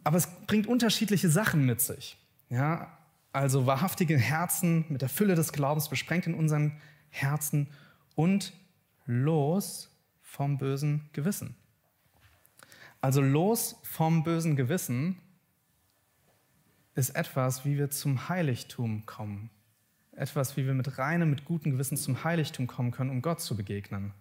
Aber 0.04 0.18
es 0.18 0.28
bringt 0.46 0.66
unterschiedliche 0.66 1.30
Sachen 1.30 1.64
mit 1.64 1.80
sich. 1.80 2.18
Ja? 2.50 2.98
Also 3.32 3.66
wahrhaftige 3.66 4.18
Herzen 4.18 4.84
mit 4.90 5.00
der 5.00 5.08
Fülle 5.08 5.34
des 5.34 5.52
Glaubens 5.52 5.88
besprengt 5.88 6.26
in 6.26 6.34
unseren 6.34 6.80
Herzen 7.08 7.68
und 8.14 8.52
los 9.06 9.90
vom 10.20 10.58
bösen 10.58 11.08
Gewissen. 11.14 11.56
Also 13.00 13.22
los 13.22 13.76
vom 13.84 14.24
bösen 14.24 14.56
Gewissen 14.56 15.18
ist 16.94 17.10
etwas, 17.10 17.64
wie 17.64 17.78
wir 17.78 17.90
zum 17.90 18.28
Heiligtum 18.28 19.06
kommen. 19.06 19.50
Etwas, 20.12 20.56
wie 20.56 20.66
wir 20.66 20.74
mit 20.74 20.98
reinem, 20.98 21.30
mit 21.30 21.44
gutem 21.44 21.72
Gewissen 21.72 21.96
zum 21.96 22.24
Heiligtum 22.24 22.66
kommen 22.66 22.90
können, 22.90 23.10
um 23.10 23.22
Gott 23.22 23.40
zu 23.40 23.56
begegnen. 23.56 24.12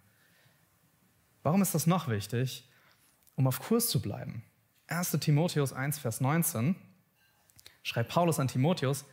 Warum 1.47 1.61
ist 1.61 1.73
das 1.73 1.87
noch 1.87 2.09
wichtig? 2.09 2.67
Um 3.37 3.47
auf 3.47 3.61
Kurs 3.61 3.87
zu 3.87 4.01
bleiben. 4.01 4.43
1 4.87 5.11
Timotheus 5.21 5.71
1, 5.71 5.97
Vers 5.97 6.19
19 6.19 6.75
schreibt 7.83 8.09
Paulus 8.09 8.41
an 8.41 8.49
Timotheus, 8.49 9.05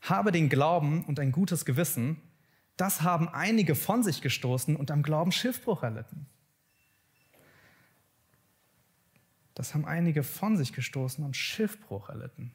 habe 0.00 0.30
den 0.30 0.48
Glauben 0.48 1.04
und 1.06 1.18
ein 1.18 1.32
gutes 1.32 1.64
Gewissen, 1.64 2.22
das 2.76 3.02
haben 3.02 3.28
einige 3.28 3.74
von 3.74 4.04
sich 4.04 4.22
gestoßen 4.22 4.76
und 4.76 4.92
am 4.92 5.02
Glauben 5.02 5.32
Schiffbruch 5.32 5.82
erlitten. 5.82 6.26
Das 9.54 9.74
haben 9.74 9.84
einige 9.84 10.22
von 10.22 10.56
sich 10.56 10.72
gestoßen 10.72 11.24
und 11.24 11.36
Schiffbruch 11.36 12.08
erlitten. 12.08 12.54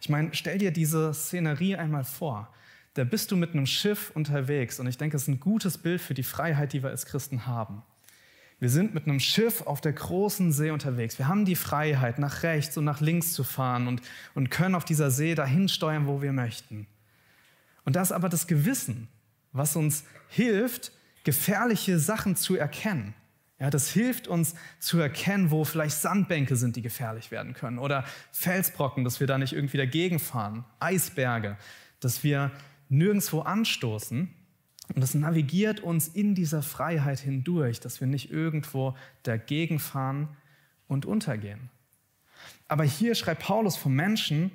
Ich 0.00 0.08
meine, 0.10 0.32
stell 0.32 0.58
dir 0.58 0.70
diese 0.70 1.12
Szenerie 1.12 1.74
einmal 1.74 2.04
vor. 2.04 2.54
Da 2.94 3.02
bist 3.02 3.32
du 3.32 3.36
mit 3.36 3.50
einem 3.50 3.66
Schiff 3.66 4.12
unterwegs 4.14 4.78
und 4.78 4.86
ich 4.86 4.96
denke, 4.96 5.16
es 5.16 5.22
ist 5.22 5.28
ein 5.28 5.40
gutes 5.40 5.76
Bild 5.76 6.00
für 6.00 6.14
die 6.14 6.22
Freiheit, 6.22 6.72
die 6.72 6.84
wir 6.84 6.90
als 6.90 7.04
Christen 7.04 7.46
haben. 7.46 7.82
Wir 8.58 8.70
sind 8.70 8.94
mit 8.94 9.04
einem 9.04 9.20
Schiff 9.20 9.62
auf 9.62 9.82
der 9.82 9.92
großen 9.92 10.50
See 10.50 10.70
unterwegs. 10.70 11.18
Wir 11.18 11.28
haben 11.28 11.44
die 11.44 11.56
Freiheit, 11.56 12.18
nach 12.18 12.42
rechts 12.42 12.76
und 12.78 12.84
nach 12.84 13.00
links 13.00 13.32
zu 13.34 13.44
fahren 13.44 13.86
und, 13.86 14.00
und 14.34 14.50
können 14.50 14.74
auf 14.74 14.84
dieser 14.84 15.10
See 15.10 15.34
dahin 15.34 15.68
steuern, 15.68 16.06
wo 16.06 16.22
wir 16.22 16.32
möchten. 16.32 16.86
Und 17.84 17.96
das 17.96 18.08
ist 18.08 18.12
aber 18.12 18.30
das 18.30 18.46
Gewissen, 18.46 19.08
was 19.52 19.76
uns 19.76 20.04
hilft, 20.28 20.92
gefährliche 21.24 21.98
Sachen 21.98 22.34
zu 22.34 22.56
erkennen. 22.56 23.14
Ja, 23.58 23.70
das 23.70 23.90
hilft 23.90 24.28
uns 24.28 24.54
zu 24.80 24.98
erkennen, 24.98 25.50
wo 25.50 25.64
vielleicht 25.64 25.96
Sandbänke 25.96 26.56
sind, 26.56 26.76
die 26.76 26.82
gefährlich 26.82 27.30
werden 27.30 27.54
können 27.54 27.78
oder 27.78 28.04
Felsbrocken, 28.32 29.02
dass 29.02 29.18
wir 29.18 29.26
da 29.26 29.38
nicht 29.38 29.54
irgendwie 29.54 29.78
dagegen 29.78 30.18
fahren, 30.18 30.64
Eisberge, 30.78 31.56
dass 32.00 32.22
wir 32.22 32.50
nirgendwo 32.88 33.40
anstoßen. 33.40 34.28
Und 34.94 35.00
das 35.00 35.14
navigiert 35.14 35.80
uns 35.80 36.08
in 36.08 36.34
dieser 36.34 36.62
Freiheit 36.62 37.18
hindurch, 37.18 37.80
dass 37.80 38.00
wir 38.00 38.06
nicht 38.06 38.30
irgendwo 38.30 38.96
dagegen 39.22 39.78
fahren 39.78 40.28
und 40.88 41.06
untergehen. 41.06 41.70
Aber 42.68 42.84
hier 42.84 43.14
schreibt 43.14 43.42
Paulus 43.42 43.76
von 43.76 43.92
Menschen, 43.92 44.52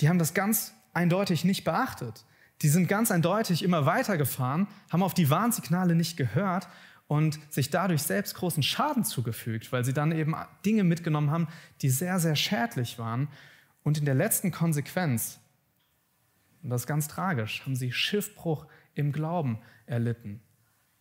die 0.00 0.08
haben 0.08 0.18
das 0.18 0.34
ganz 0.34 0.74
eindeutig 0.92 1.44
nicht 1.44 1.64
beachtet. 1.64 2.24
Die 2.62 2.68
sind 2.68 2.88
ganz 2.88 3.10
eindeutig 3.10 3.62
immer 3.62 3.86
weitergefahren, 3.86 4.66
haben 4.90 5.02
auf 5.02 5.14
die 5.14 5.30
Warnsignale 5.30 5.94
nicht 5.94 6.16
gehört 6.16 6.68
und 7.06 7.38
sich 7.52 7.70
dadurch 7.70 8.02
selbst 8.02 8.34
großen 8.34 8.62
Schaden 8.62 9.04
zugefügt, 9.04 9.72
weil 9.72 9.84
sie 9.84 9.94
dann 9.94 10.12
eben 10.12 10.34
Dinge 10.64 10.84
mitgenommen 10.84 11.30
haben, 11.30 11.48
die 11.82 11.88
sehr, 11.88 12.18
sehr 12.18 12.36
schädlich 12.36 12.98
waren. 12.98 13.28
Und 13.82 13.98
in 13.98 14.04
der 14.04 14.14
letzten 14.14 14.50
Konsequenz, 14.50 15.38
und 16.62 16.70
das 16.70 16.82
ist 16.82 16.86
ganz 16.86 17.08
tragisch, 17.08 17.62
haben 17.64 17.76
sie 17.76 17.92
Schiffbruch 17.92 18.66
im 18.98 19.12
Glauben 19.12 19.58
erlitten. 19.86 20.40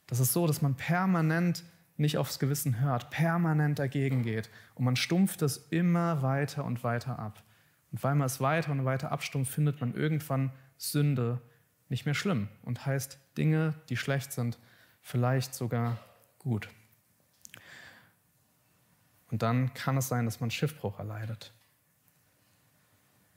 Das 0.06 0.20
ist 0.20 0.32
so, 0.32 0.48
dass 0.48 0.62
man 0.62 0.76
permanent 0.76 1.64
nicht 1.98 2.18
aufs 2.18 2.40
Gewissen 2.40 2.80
hört, 2.80 3.10
permanent 3.10 3.80
dagegen 3.80 4.22
geht 4.24 4.50
und 4.76 4.86
man 4.86 4.96
stumpft 4.96 5.42
es 5.42 5.58
immer 5.72 6.22
weiter 6.22 6.64
und 6.64 6.84
weiter 6.84 7.18
ab. 7.18 7.44
Und 7.92 8.04
weil 8.04 8.16
man 8.16 8.28
es 8.28 8.40
weiter 8.40 8.72
und 8.72 8.86
weiter 8.86 9.12
abstumpft, 9.12 9.52
findet 9.52 9.82
man 9.82 9.96
irgendwann 9.96 10.52
Sünde 10.78 11.42
nicht 11.90 12.06
mehr 12.06 12.14
schlimm 12.14 12.50
und 12.64 12.86
heißt 12.86 13.18
Dinge, 13.38 13.74
die 13.90 13.98
schlecht 13.98 14.32
sind, 14.32 14.60
vielleicht 15.02 15.56
sogar 15.56 15.98
gut. 16.38 16.70
Und 19.32 19.42
dann 19.42 19.74
kann 19.74 19.98
es 19.98 20.08
sein, 20.08 20.26
dass 20.26 20.40
man 20.40 20.52
Schiffbruch 20.52 21.00
erleidet. 21.00 21.52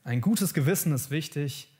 Ein 0.03 0.21
gutes 0.21 0.53
Gewissen 0.53 0.93
ist 0.93 1.09
wichtig, 1.09 1.70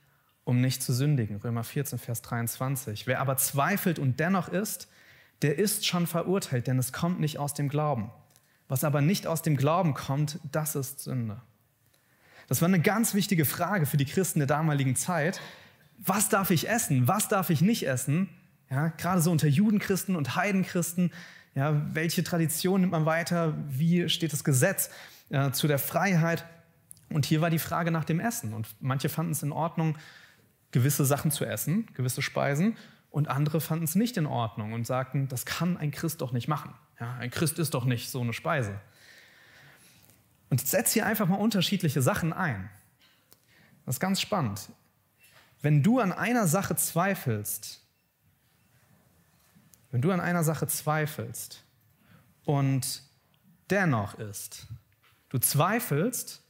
um 0.43 0.61
nicht 0.61 0.81
zu 0.81 0.93
sündigen. 0.93 1.37
Römer 1.37 1.63
14, 1.63 1.99
Vers 1.99 2.21
23. 2.21 3.07
Wer 3.07 3.19
aber 3.19 3.37
zweifelt 3.37 3.99
und 3.99 4.19
dennoch 4.19 4.49
ist, 4.49 4.87
der 5.41 5.57
ist 5.57 5.85
schon 5.85 6.07
verurteilt, 6.07 6.67
denn 6.67 6.79
es 6.79 6.93
kommt 6.93 7.19
nicht 7.19 7.39
aus 7.39 7.53
dem 7.53 7.69
Glauben. 7.69 8.11
Was 8.67 8.83
aber 8.83 9.01
nicht 9.01 9.27
aus 9.27 9.41
dem 9.41 9.57
Glauben 9.57 9.93
kommt, 9.93 10.39
das 10.51 10.75
ist 10.75 11.01
Sünde. 11.01 11.41
Das 12.47 12.61
war 12.61 12.67
eine 12.67 12.79
ganz 12.79 13.13
wichtige 13.13 13.45
Frage 13.45 13.85
für 13.85 13.97
die 13.97 14.05
Christen 14.05 14.39
der 14.39 14.47
damaligen 14.47 14.95
Zeit. 14.95 15.39
Was 15.97 16.29
darf 16.29 16.51
ich 16.51 16.69
essen? 16.69 17.07
Was 17.07 17.27
darf 17.27 17.49
ich 17.49 17.61
nicht 17.61 17.87
essen? 17.87 18.29
Ja, 18.69 18.87
gerade 18.87 19.21
so 19.21 19.31
unter 19.31 19.47
Judenchristen 19.47 20.15
und 20.15 20.35
Heidenchristen. 20.35 21.11
Ja, 21.53 21.81
welche 21.93 22.23
Tradition 22.23 22.81
nimmt 22.81 22.91
man 22.91 23.05
weiter? 23.05 23.53
Wie 23.67 24.07
steht 24.09 24.31
das 24.31 24.43
Gesetz 24.43 24.89
äh, 25.29 25.51
zu 25.51 25.67
der 25.67 25.79
Freiheit? 25.79 26.45
Und 27.09 27.25
hier 27.25 27.41
war 27.41 27.49
die 27.49 27.59
Frage 27.59 27.91
nach 27.91 28.05
dem 28.05 28.19
Essen. 28.19 28.53
Und 28.53 28.67
manche 28.79 29.09
fanden 29.09 29.33
es 29.33 29.43
in 29.43 29.51
Ordnung, 29.51 29.97
gewisse 30.71 31.05
Sachen 31.05 31.31
zu 31.31 31.45
essen, 31.45 31.87
gewisse 31.93 32.21
Speisen. 32.21 32.77
Und 33.09 33.27
andere 33.27 33.59
fanden 33.59 33.83
es 33.83 33.95
nicht 33.95 34.17
in 34.17 34.25
Ordnung 34.25 34.73
und 34.73 34.87
sagten, 34.87 35.27
das 35.27 35.45
kann 35.45 35.77
ein 35.77 35.91
Christ 35.91 36.21
doch 36.21 36.31
nicht 36.31 36.47
machen. 36.47 36.73
Ja, 36.99 37.15
ein 37.15 37.29
Christ 37.29 37.59
ist 37.59 37.73
doch 37.73 37.85
nicht 37.85 38.09
so 38.09 38.21
eine 38.21 38.33
Speise. 38.33 38.79
Und 40.49 40.65
setz 40.65 40.93
hier 40.93 41.05
einfach 41.05 41.27
mal 41.27 41.35
unterschiedliche 41.35 42.01
Sachen 42.01 42.31
ein. 42.33 42.69
Das 43.85 43.95
ist 43.95 43.99
ganz 43.99 44.21
spannend. 44.21 44.69
Wenn 45.61 45.83
du 45.83 45.99
an 45.99 46.11
einer 46.11 46.47
Sache 46.47 46.75
zweifelst, 46.75 47.81
wenn 49.91 50.01
du 50.01 50.11
an 50.11 50.21
einer 50.21 50.43
Sache 50.43 50.67
zweifelst 50.67 51.63
und 52.45 53.03
dennoch 53.69 54.15
ist, 54.15 54.67
du 55.29 55.37
zweifelst 55.37 56.41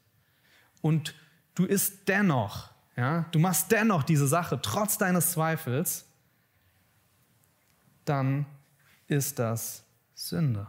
und 0.82 1.16
du 1.56 1.66
isst 1.66 2.08
dennoch 2.08 2.70
ja, 2.96 3.26
du 3.32 3.40
machst 3.40 3.72
dennoch 3.72 4.04
diese 4.04 4.28
Sache 4.28 4.60
trotz 4.62 4.98
deines 4.98 5.32
Zweifels, 5.32 6.06
dann 8.06 8.46
ist 9.08 9.40
das 9.40 9.84
Sünde. 10.14 10.68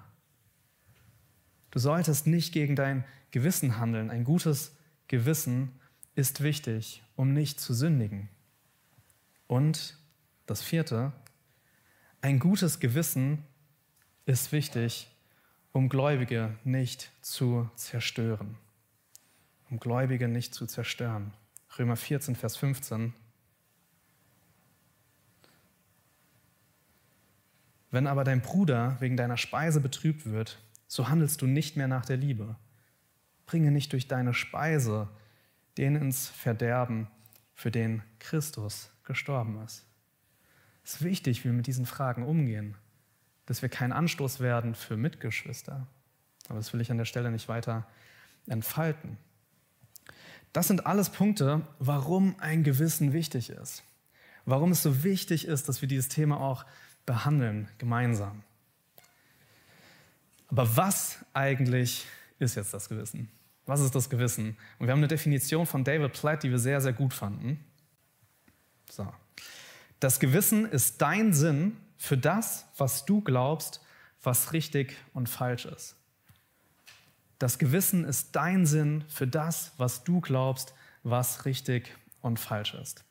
Du 1.70 1.78
solltest 1.78 2.26
nicht 2.26 2.52
gegen 2.52 2.76
dein 2.76 3.04
Gewissen 3.30 3.78
handeln. 3.78 4.10
Ein 4.10 4.24
gutes 4.24 4.76
Gewissen 5.08 5.72
ist 6.14 6.42
wichtig, 6.42 7.02
um 7.16 7.32
nicht 7.32 7.60
zu 7.60 7.74
sündigen. 7.74 8.28
Und 9.46 9.96
das 10.46 10.62
vierte, 10.62 11.12
ein 12.20 12.38
gutes 12.38 12.78
Gewissen 12.78 13.44
ist 14.26 14.52
wichtig, 14.52 15.10
um 15.72 15.88
Gläubige 15.88 16.56
nicht 16.64 17.10
zu 17.22 17.68
zerstören. 17.74 18.56
Um 19.70 19.80
Gläubige 19.80 20.28
nicht 20.28 20.54
zu 20.54 20.66
zerstören. 20.66 21.32
Römer 21.78 21.96
14, 21.96 22.36
Vers 22.36 22.56
15. 22.56 23.14
Wenn 27.90 28.06
aber 28.06 28.24
dein 28.24 28.40
Bruder 28.40 28.96
wegen 29.00 29.16
deiner 29.16 29.36
Speise 29.36 29.80
betrübt 29.80 30.26
wird, 30.26 30.58
so 30.86 31.08
handelst 31.08 31.42
du 31.42 31.46
nicht 31.46 31.76
mehr 31.76 31.88
nach 31.88 32.04
der 32.04 32.16
Liebe. 32.16 32.56
Bringe 33.46 33.70
nicht 33.70 33.92
durch 33.92 34.08
deine 34.08 34.34
Speise 34.34 35.08
den 35.76 35.96
ins 35.96 36.28
Verderben, 36.28 37.08
für 37.54 37.70
den 37.70 38.02
Christus 38.18 38.90
gestorben 39.04 39.62
ist. 39.64 39.86
Es 40.84 40.94
ist 40.94 41.02
wichtig, 41.02 41.40
wie 41.40 41.44
wir 41.44 41.52
mit 41.52 41.66
diesen 41.66 41.86
Fragen 41.86 42.24
umgehen, 42.24 42.76
dass 43.46 43.62
wir 43.62 43.68
kein 43.68 43.92
Anstoß 43.92 44.40
werden 44.40 44.74
für 44.74 44.96
Mitgeschwister. 44.96 45.86
Aber 46.48 46.58
das 46.58 46.72
will 46.72 46.80
ich 46.80 46.90
an 46.90 46.98
der 46.98 47.04
Stelle 47.04 47.30
nicht 47.30 47.48
weiter 47.48 47.86
entfalten. 48.48 49.16
Das 50.52 50.68
sind 50.68 50.86
alles 50.86 51.10
Punkte, 51.10 51.62
warum 51.78 52.36
ein 52.38 52.62
Gewissen 52.62 53.12
wichtig 53.12 53.50
ist. 53.50 53.82
Warum 54.44 54.72
es 54.72 54.82
so 54.82 55.02
wichtig 55.04 55.46
ist, 55.46 55.68
dass 55.68 55.80
wir 55.80 55.88
dieses 55.88 56.08
Thema 56.08 56.40
auch 56.40 56.66
behandeln, 57.06 57.68
gemeinsam. 57.78 58.42
Aber 60.48 60.76
was 60.76 61.24
eigentlich 61.32 62.06
ist 62.38 62.56
jetzt 62.56 62.74
das 62.74 62.88
Gewissen? 62.88 63.30
Was 63.64 63.80
ist 63.80 63.94
das 63.94 64.10
Gewissen? 64.10 64.56
Und 64.78 64.86
wir 64.86 64.92
haben 64.92 64.98
eine 64.98 65.08
Definition 65.08 65.66
von 65.66 65.84
David 65.84 66.12
Platt, 66.12 66.42
die 66.42 66.50
wir 66.50 66.58
sehr, 66.58 66.80
sehr 66.80 66.92
gut 66.92 67.14
fanden. 67.14 67.64
So. 68.90 69.10
Das 70.00 70.18
Gewissen 70.18 70.66
ist 70.66 71.00
dein 71.00 71.32
Sinn 71.32 71.76
für 71.96 72.18
das, 72.18 72.66
was 72.76 73.04
du 73.04 73.20
glaubst, 73.20 73.80
was 74.22 74.52
richtig 74.52 74.96
und 75.14 75.28
falsch 75.28 75.64
ist. 75.64 75.96
Das 77.42 77.58
Gewissen 77.58 78.04
ist 78.04 78.36
dein 78.36 78.66
Sinn 78.66 79.02
für 79.08 79.26
das, 79.26 79.72
was 79.76 80.04
du 80.04 80.20
glaubst, 80.20 80.74
was 81.02 81.44
richtig 81.44 81.92
und 82.20 82.38
falsch 82.38 82.72
ist. 82.74 83.02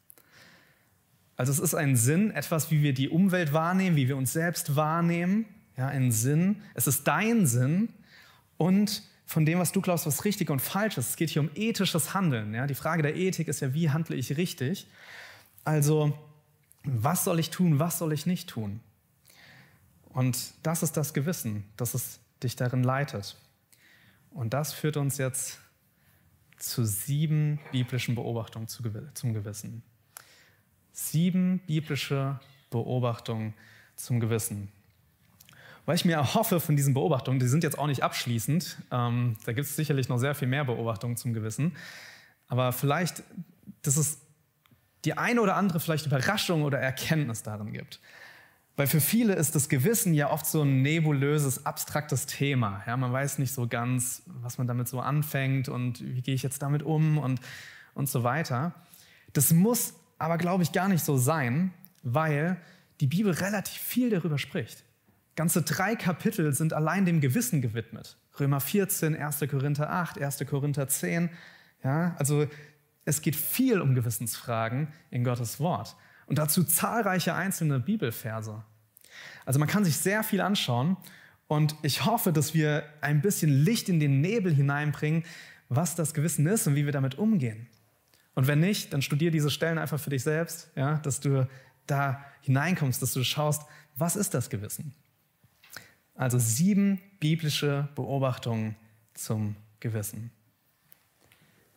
Also 1.35 1.51
es 1.51 1.59
ist 1.59 1.75
ein 1.75 1.97
Sinn, 1.97 2.31
etwas, 2.31 2.71
wie 2.71 2.81
wir 2.81 2.93
die 2.93 3.09
Umwelt 3.09 3.51
wahrnehmen, 3.51 3.97
wie 3.97 4.07
wir 4.07 4.15
uns 4.15 4.31
selbst 4.31 4.77
wahrnehmen. 4.77 5.47
Ja, 5.75 5.89
ein 5.89 6.13
Sinn. 6.13 6.61
Es 6.75 6.87
ist 6.87 7.05
dein 7.09 7.45
Sinn 7.45 7.89
und 8.55 9.03
von 9.25 9.45
dem, 9.45 9.59
was 9.59 9.73
du 9.73 9.81
glaubst, 9.81 10.05
was 10.05 10.23
richtig 10.23 10.49
und 10.49 10.61
falsch 10.61 10.97
ist. 10.97 11.09
Es 11.09 11.15
geht 11.17 11.31
hier 11.31 11.41
um 11.41 11.51
ethisches 11.53 12.13
Handeln. 12.13 12.53
Ja? 12.53 12.67
Die 12.67 12.75
Frage 12.75 13.03
der 13.03 13.17
Ethik 13.17 13.49
ist 13.49 13.59
ja, 13.59 13.73
wie 13.73 13.89
handle 13.89 14.15
ich 14.15 14.37
richtig? 14.37 14.87
Also, 15.65 16.17
was 16.85 17.25
soll 17.25 17.37
ich 17.41 17.49
tun, 17.49 17.79
was 17.79 17.97
soll 17.97 18.13
ich 18.13 18.25
nicht 18.25 18.47
tun? 18.47 18.79
Und 20.07 20.53
das 20.63 20.83
ist 20.83 20.95
das 20.95 21.13
Gewissen, 21.13 21.65
das 21.75 21.95
es 21.95 22.21
dich 22.41 22.55
darin 22.55 22.81
leitet. 22.81 23.35
Und 24.31 24.53
das 24.53 24.73
führt 24.73 24.97
uns 24.97 25.17
jetzt 25.17 25.59
zu 26.57 26.85
sieben 26.85 27.59
biblischen 27.71 28.15
Beobachtungen 28.15 28.67
zum 28.67 29.33
Gewissen. 29.33 29.83
Sieben 30.93 31.59
biblische 31.65 32.39
Beobachtungen 32.69 33.53
zum 33.95 34.19
Gewissen. 34.19 34.71
Weil 35.85 35.95
ich 35.95 36.05
mir 36.05 36.15
erhoffe 36.15 36.59
von 36.59 36.75
diesen 36.75 36.93
Beobachtungen, 36.93 37.39
die 37.39 37.47
sind 37.47 37.63
jetzt 37.63 37.77
auch 37.77 37.87
nicht 37.87 38.03
abschließend, 38.03 38.77
ähm, 38.91 39.35
da 39.45 39.53
gibt 39.53 39.67
es 39.67 39.75
sicherlich 39.75 40.09
noch 40.09 40.19
sehr 40.19 40.35
viel 40.35 40.47
mehr 40.47 40.63
Beobachtungen 40.63 41.17
zum 41.17 41.33
Gewissen, 41.33 41.75
aber 42.47 42.71
vielleicht, 42.71 43.23
dass 43.81 43.97
es 43.97 44.19
die 45.05 45.17
eine 45.17 45.41
oder 45.41 45.55
andere 45.55 45.79
vielleicht 45.79 46.05
Überraschung 46.05 46.61
oder 46.63 46.79
Erkenntnis 46.79 47.41
darin 47.41 47.73
gibt. 47.73 47.99
Weil 48.77 48.87
für 48.87 49.01
viele 49.01 49.33
ist 49.35 49.53
das 49.53 49.69
Gewissen 49.69 50.13
ja 50.13 50.31
oft 50.31 50.45
so 50.45 50.61
ein 50.61 50.81
nebulöses, 50.81 51.65
abstraktes 51.65 52.25
Thema. 52.25 52.83
Ja, 52.87 52.95
man 52.97 53.11
weiß 53.11 53.37
nicht 53.37 53.53
so 53.53 53.67
ganz, 53.67 54.23
was 54.25 54.57
man 54.57 54.67
damit 54.67 54.87
so 54.87 54.99
anfängt 54.99 55.69
und 55.69 56.01
wie 56.01 56.21
gehe 56.21 56.35
ich 56.35 56.43
jetzt 56.43 56.61
damit 56.61 56.81
um 56.83 57.17
und, 57.17 57.41
und 57.93 58.09
so 58.09 58.23
weiter. 58.23 58.73
Das 59.33 59.51
muss 59.53 59.93
aber, 60.17 60.37
glaube 60.37 60.63
ich, 60.63 60.71
gar 60.71 60.87
nicht 60.87 61.03
so 61.03 61.17
sein, 61.17 61.73
weil 62.03 62.57
die 63.01 63.07
Bibel 63.07 63.33
relativ 63.33 63.81
viel 63.81 64.09
darüber 64.09 64.37
spricht. 64.37 64.83
Ganze 65.35 65.63
drei 65.63 65.95
Kapitel 65.95 66.53
sind 66.53 66.73
allein 66.73 67.05
dem 67.05 67.21
Gewissen 67.21 67.61
gewidmet. 67.61 68.17
Römer 68.39 68.59
14, 68.59 69.15
1. 69.15 69.39
Korinther 69.49 69.91
8, 69.91 70.21
1. 70.21 70.45
Korinther 70.47 70.87
10. 70.87 71.29
Ja, 71.83 72.15
also 72.17 72.47
es 73.05 73.21
geht 73.21 73.35
viel 73.35 73.81
um 73.81 73.95
Gewissensfragen 73.95 74.89
in 75.09 75.23
Gottes 75.23 75.59
Wort. 75.59 75.95
Und 76.31 76.37
dazu 76.37 76.63
zahlreiche 76.63 77.35
einzelne 77.35 77.81
Bibelverse. 77.81 78.63
Also 79.43 79.59
man 79.59 79.67
kann 79.67 79.83
sich 79.83 79.97
sehr 79.97 80.23
viel 80.23 80.39
anschauen 80.39 80.95
und 81.49 81.75
ich 81.81 82.05
hoffe, 82.05 82.31
dass 82.31 82.53
wir 82.53 82.85
ein 83.01 83.21
bisschen 83.21 83.65
Licht 83.65 83.89
in 83.89 83.99
den 83.99 84.21
Nebel 84.21 84.53
hineinbringen, 84.53 85.25
was 85.67 85.95
das 85.95 86.13
Gewissen 86.13 86.47
ist 86.47 86.67
und 86.67 86.75
wie 86.75 86.85
wir 86.85 86.93
damit 86.93 87.15
umgehen. 87.15 87.67
Und 88.33 88.47
wenn 88.47 88.61
nicht, 88.61 88.93
dann 88.93 89.01
studier 89.01 89.29
diese 89.29 89.51
Stellen 89.51 89.77
einfach 89.77 89.99
für 89.99 90.09
dich 90.09 90.23
selbst, 90.23 90.71
ja, 90.77 90.99
dass 90.99 91.19
du 91.19 91.49
da 91.85 92.23
hineinkommst, 92.43 93.01
dass 93.01 93.11
du 93.11 93.25
schaust, 93.25 93.63
was 93.97 94.15
ist 94.15 94.33
das 94.33 94.49
Gewissen? 94.49 94.95
Also 96.15 96.39
sieben 96.39 97.01
biblische 97.19 97.89
Beobachtungen 97.93 98.77
zum 99.15 99.57
Gewissen. 99.81 100.31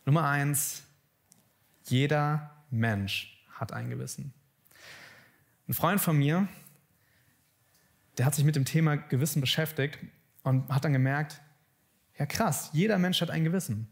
Nummer 0.06 0.28
eins, 0.28 0.84
jeder 1.86 2.52
Mensch 2.70 3.44
hat 3.50 3.72
ein 3.72 3.90
Gewissen. 3.90 4.32
Ein 5.68 5.74
Freund 5.74 6.00
von 6.00 6.16
mir, 6.16 6.48
der 8.18 8.26
hat 8.26 8.34
sich 8.34 8.44
mit 8.44 8.56
dem 8.56 8.64
Thema 8.64 8.96
Gewissen 8.96 9.40
beschäftigt 9.40 9.98
und 10.42 10.68
hat 10.68 10.84
dann 10.84 10.92
gemerkt, 10.92 11.40
ja 12.18 12.26
krass, 12.26 12.70
jeder 12.72 12.98
Mensch 12.98 13.20
hat 13.20 13.30
ein 13.30 13.44
Gewissen. 13.44 13.88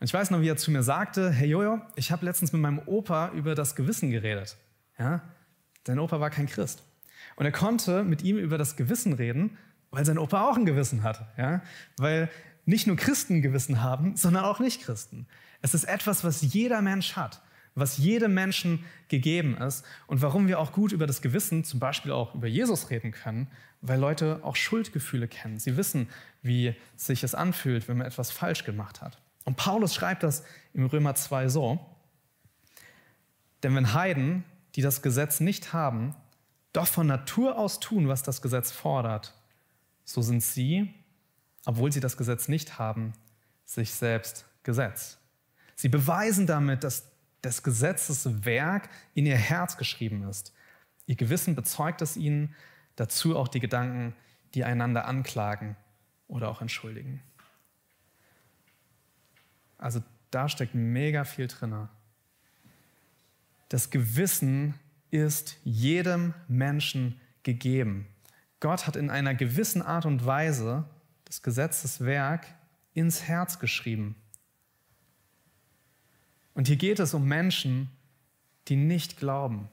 Und 0.00 0.06
ich 0.06 0.14
weiß 0.14 0.30
noch, 0.30 0.40
wie 0.40 0.48
er 0.48 0.56
zu 0.56 0.70
mir 0.70 0.82
sagte, 0.82 1.30
hey 1.30 1.48
Jojo, 1.48 1.80
ich 1.96 2.12
habe 2.12 2.24
letztens 2.24 2.52
mit 2.52 2.62
meinem 2.62 2.78
Opa 2.86 3.32
über 3.32 3.54
das 3.54 3.74
Gewissen 3.74 4.10
geredet. 4.10 4.56
Ja? 4.98 5.22
Sein 5.84 5.98
Opa 5.98 6.20
war 6.20 6.30
kein 6.30 6.46
Christ. 6.46 6.84
Und 7.34 7.46
er 7.46 7.52
konnte 7.52 8.04
mit 8.04 8.22
ihm 8.22 8.38
über 8.38 8.58
das 8.58 8.76
Gewissen 8.76 9.12
reden, 9.12 9.58
weil 9.90 10.04
sein 10.04 10.18
Opa 10.18 10.48
auch 10.48 10.56
ein 10.56 10.66
Gewissen 10.66 11.02
hat. 11.02 11.26
Ja? 11.36 11.62
Weil 11.96 12.30
nicht 12.64 12.86
nur 12.86 12.96
Christen 12.96 13.42
Gewissen 13.42 13.82
haben, 13.82 14.16
sondern 14.16 14.44
auch 14.44 14.60
Nicht-Christen. 14.60 15.26
Es 15.62 15.74
ist 15.74 15.84
etwas, 15.84 16.22
was 16.22 16.42
jeder 16.42 16.80
Mensch 16.80 17.16
hat, 17.16 17.42
was 17.80 17.98
jedem 17.98 18.34
Menschen 18.34 18.84
gegeben 19.08 19.56
ist 19.56 19.84
und 20.06 20.22
warum 20.22 20.48
wir 20.48 20.58
auch 20.58 20.72
gut 20.72 20.92
über 20.92 21.06
das 21.06 21.22
Gewissen, 21.22 21.64
zum 21.64 21.80
Beispiel 21.80 22.12
auch 22.12 22.34
über 22.34 22.46
Jesus 22.46 22.90
reden 22.90 23.10
können, 23.10 23.48
weil 23.80 23.98
Leute 23.98 24.40
auch 24.42 24.56
Schuldgefühle 24.56 25.28
kennen. 25.28 25.58
Sie 25.58 25.76
wissen, 25.76 26.08
wie 26.42 26.74
sich 26.96 27.22
es 27.22 27.34
anfühlt, 27.34 27.88
wenn 27.88 27.98
man 27.98 28.06
etwas 28.06 28.30
falsch 28.30 28.64
gemacht 28.64 29.00
hat. 29.00 29.20
Und 29.44 29.56
Paulus 29.56 29.94
schreibt 29.94 30.22
das 30.22 30.44
im 30.74 30.86
Römer 30.86 31.14
2 31.14 31.48
so, 31.48 31.84
denn 33.62 33.74
wenn 33.74 33.92
Heiden, 33.94 34.44
die 34.74 34.82
das 34.82 35.02
Gesetz 35.02 35.40
nicht 35.40 35.72
haben, 35.72 36.14
doch 36.72 36.86
von 36.86 37.06
Natur 37.06 37.58
aus 37.58 37.80
tun, 37.80 38.08
was 38.08 38.22
das 38.22 38.42
Gesetz 38.42 38.70
fordert, 38.70 39.34
so 40.04 40.22
sind 40.22 40.42
sie, 40.42 40.94
obwohl 41.64 41.92
sie 41.92 42.00
das 42.00 42.16
Gesetz 42.16 42.48
nicht 42.48 42.78
haben, 42.78 43.12
sich 43.64 43.92
selbst 43.92 44.46
Gesetz. 44.62 45.18
Sie 45.74 45.88
beweisen 45.88 46.46
damit, 46.46 46.84
dass 46.84 47.04
des 47.44 47.62
Gesetzes 47.62 48.44
Werk 48.44 48.88
in 49.14 49.26
ihr 49.26 49.36
Herz 49.36 49.76
geschrieben 49.76 50.28
ist. 50.28 50.52
Ihr 51.06 51.16
Gewissen 51.16 51.54
bezeugt 51.54 52.02
es 52.02 52.16
ihnen, 52.16 52.54
dazu 52.96 53.36
auch 53.36 53.48
die 53.48 53.60
Gedanken, 53.60 54.14
die 54.54 54.64
einander 54.64 55.06
anklagen 55.06 55.76
oder 56.26 56.48
auch 56.48 56.60
entschuldigen. 56.60 57.22
Also 59.78 60.02
da 60.30 60.48
steckt 60.48 60.74
mega 60.74 61.24
viel 61.24 61.46
drin. 61.46 61.88
Das 63.68 63.90
Gewissen 63.90 64.74
ist 65.10 65.56
jedem 65.64 66.34
Menschen 66.48 67.20
gegeben. 67.42 68.06
Gott 68.60 68.86
hat 68.86 68.96
in 68.96 69.08
einer 69.08 69.34
gewissen 69.34 69.82
Art 69.82 70.04
und 70.04 70.26
Weise 70.26 70.84
das 71.24 71.42
Gesetzeswerk 71.42 72.46
ins 72.92 73.22
Herz 73.22 73.58
geschrieben. 73.58 74.16
Und 76.58 76.68
hier 76.68 76.76
geht 76.76 76.98
es 76.98 77.14
um 77.14 77.24
Menschen, 77.26 77.88
die 78.68 78.76
nicht 78.76 79.16
glauben. 79.16 79.70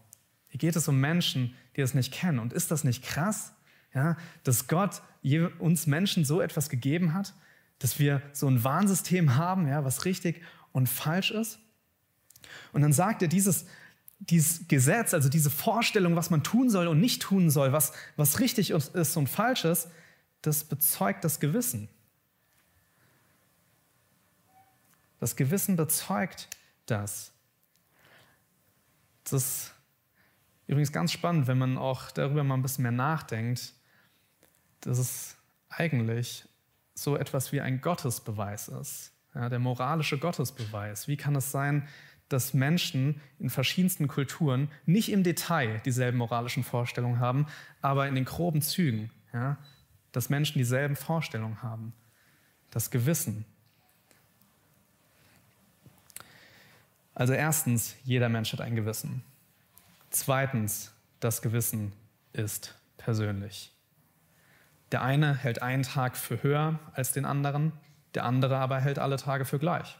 Hier 0.47 0.59
geht 0.59 0.77
es 0.77 0.87
um 0.87 1.01
Menschen, 1.01 1.53
die 1.75 1.81
es 1.81 1.93
nicht 1.93 2.13
kennen. 2.13 2.39
Und 2.39 2.53
ist 2.53 2.71
das 2.71 2.85
nicht 2.85 3.03
krass, 3.03 3.51
ja, 3.93 4.15
dass 4.45 4.69
Gott 4.69 5.01
uns 5.59 5.85
Menschen 5.85 6.23
so 6.23 6.39
etwas 6.39 6.69
gegeben 6.69 7.13
hat? 7.13 7.33
dass 7.79 7.99
wir 7.99 8.21
so 8.33 8.47
ein 8.47 8.63
Warnsystem 8.63 9.35
haben, 9.35 9.67
ja, 9.67 9.83
was 9.83 10.05
richtig 10.05 10.41
und 10.71 10.87
falsch 10.87 11.31
ist. 11.31 11.59
Und 12.73 12.81
dann 12.81 12.93
sagt 12.93 13.21
er, 13.21 13.27
dieses, 13.27 13.65
dieses 14.19 14.67
Gesetz, 14.67 15.13
also 15.13 15.29
diese 15.29 15.49
Vorstellung, 15.49 16.15
was 16.15 16.29
man 16.29 16.43
tun 16.43 16.69
soll 16.69 16.87
und 16.87 16.99
nicht 16.99 17.21
tun 17.21 17.49
soll, 17.49 17.73
was, 17.73 17.91
was 18.15 18.39
richtig 18.39 18.71
ist 18.71 19.17
und 19.17 19.27
falsch 19.27 19.65
ist, 19.65 19.89
das 20.41 20.63
bezeugt 20.63 21.23
das 21.23 21.39
Gewissen. 21.39 21.89
Das 25.19 25.35
Gewissen 25.35 25.75
bezeugt 25.75 26.49
das. 26.85 27.31
Das 29.23 29.33
ist 29.33 29.73
übrigens 30.67 30.91
ganz 30.91 31.11
spannend, 31.11 31.47
wenn 31.47 31.57
man 31.57 31.77
auch 31.77 32.11
darüber 32.11 32.43
mal 32.43 32.55
ein 32.55 32.61
bisschen 32.61 32.83
mehr 32.83 32.91
nachdenkt, 32.91 33.73
dass 34.81 34.97
es 34.97 35.37
eigentlich 35.69 36.47
so 36.93 37.17
etwas 37.17 37.51
wie 37.51 37.61
ein 37.61 37.81
Gottesbeweis 37.81 38.67
ist, 38.67 39.11
ja, 39.33 39.49
der 39.49 39.59
moralische 39.59 40.17
Gottesbeweis. 40.17 41.07
Wie 41.07 41.17
kann 41.17 41.35
es 41.35 41.51
sein, 41.51 41.87
dass 42.29 42.53
Menschen 42.53 43.21
in 43.39 43.49
verschiedensten 43.49 44.07
Kulturen 44.07 44.69
nicht 44.85 45.11
im 45.11 45.23
Detail 45.23 45.79
dieselben 45.85 46.17
moralischen 46.17 46.63
Vorstellungen 46.63 47.19
haben, 47.19 47.47
aber 47.81 48.07
in 48.07 48.15
den 48.15 48.25
groben 48.25 48.61
Zügen, 48.61 49.11
ja, 49.33 49.57
dass 50.11 50.29
Menschen 50.29 50.57
dieselben 50.57 50.95
Vorstellungen 50.95 51.61
haben, 51.61 51.93
das 52.71 52.89
Gewissen. 52.89 53.45
Also 57.15 57.33
erstens, 57.33 57.95
jeder 58.03 58.29
Mensch 58.29 58.51
hat 58.53 58.61
ein 58.61 58.75
Gewissen. 58.75 59.23
Zweitens, 60.09 60.93
das 61.21 61.41
Gewissen 61.41 61.93
ist 62.33 62.75
persönlich. 62.97 63.71
Der 64.91 65.01
eine 65.01 65.33
hält 65.35 65.61
einen 65.61 65.83
Tag 65.83 66.17
für 66.17 66.43
höher 66.43 66.79
als 66.93 67.13
den 67.13 67.25
anderen, 67.25 67.71
der 68.13 68.25
andere 68.25 68.57
aber 68.57 68.79
hält 68.79 68.99
alle 68.99 69.15
Tage 69.15 69.45
für 69.45 69.59
gleich. 69.59 69.97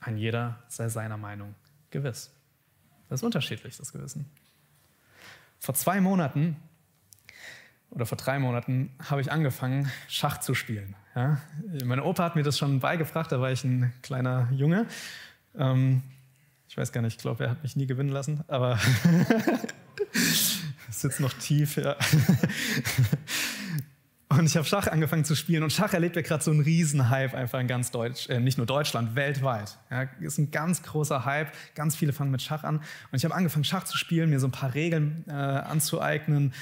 Ein 0.00 0.16
jeder 0.16 0.62
sei 0.68 0.88
seiner 0.88 1.16
Meinung 1.16 1.54
gewiss. 1.90 2.32
Das 3.08 3.20
ist 3.20 3.24
unterschiedlich, 3.24 3.76
das 3.76 3.92
Gewissen. 3.92 4.30
Vor 5.58 5.74
zwei 5.74 6.00
Monaten 6.00 6.56
oder 7.90 8.06
vor 8.06 8.18
drei 8.18 8.38
Monaten 8.38 8.90
habe 9.08 9.20
ich 9.20 9.30
angefangen, 9.30 9.90
Schach 10.08 10.38
zu 10.38 10.54
spielen. 10.54 10.94
Ja? 11.14 11.40
Mein 11.84 12.00
Opa 12.00 12.24
hat 12.24 12.36
mir 12.36 12.42
das 12.42 12.58
schon 12.58 12.80
beigebracht, 12.80 13.30
da 13.32 13.40
war 13.40 13.50
ich 13.50 13.64
ein 13.64 13.92
kleiner 14.02 14.48
Junge. 14.52 14.86
Ähm, 15.56 16.02
ich 16.74 16.78
weiß 16.78 16.90
gar 16.90 17.02
nicht, 17.02 17.14
ich 17.14 17.22
glaube, 17.22 17.44
er 17.44 17.50
hat 17.50 17.62
mich 17.62 17.76
nie 17.76 17.86
gewinnen 17.86 18.08
lassen, 18.08 18.42
aber 18.48 18.80
sitzt 20.90 21.20
noch 21.20 21.32
tief. 21.34 21.76
Ja. 21.76 21.94
Und 24.28 24.46
ich 24.46 24.56
habe 24.56 24.66
Schach 24.66 24.88
angefangen 24.88 25.24
zu 25.24 25.36
spielen 25.36 25.62
und 25.62 25.72
Schach 25.72 25.92
erlebt 25.92 26.16
ja 26.16 26.22
gerade 26.22 26.42
so 26.42 26.50
einen 26.50 26.62
Riesenhype 26.62 27.36
einfach 27.36 27.60
in 27.60 27.68
ganz 27.68 27.92
Deutsch, 27.92 28.28
äh, 28.28 28.40
nicht 28.40 28.58
nur 28.58 28.66
Deutschland, 28.66 29.14
weltweit. 29.14 29.78
Ja, 29.88 30.08
ist 30.18 30.38
ein 30.38 30.50
ganz 30.50 30.82
großer 30.82 31.24
Hype, 31.24 31.52
ganz 31.76 31.94
viele 31.94 32.12
fangen 32.12 32.32
mit 32.32 32.42
Schach 32.42 32.64
an. 32.64 32.78
Und 32.78 32.84
ich 33.12 33.24
habe 33.24 33.36
angefangen 33.36 33.62
Schach 33.62 33.84
zu 33.84 33.96
spielen, 33.96 34.30
mir 34.30 34.40
so 34.40 34.48
ein 34.48 34.50
paar 34.50 34.74
Regeln 34.74 35.24
äh, 35.28 35.30
anzueignen, 35.30 36.54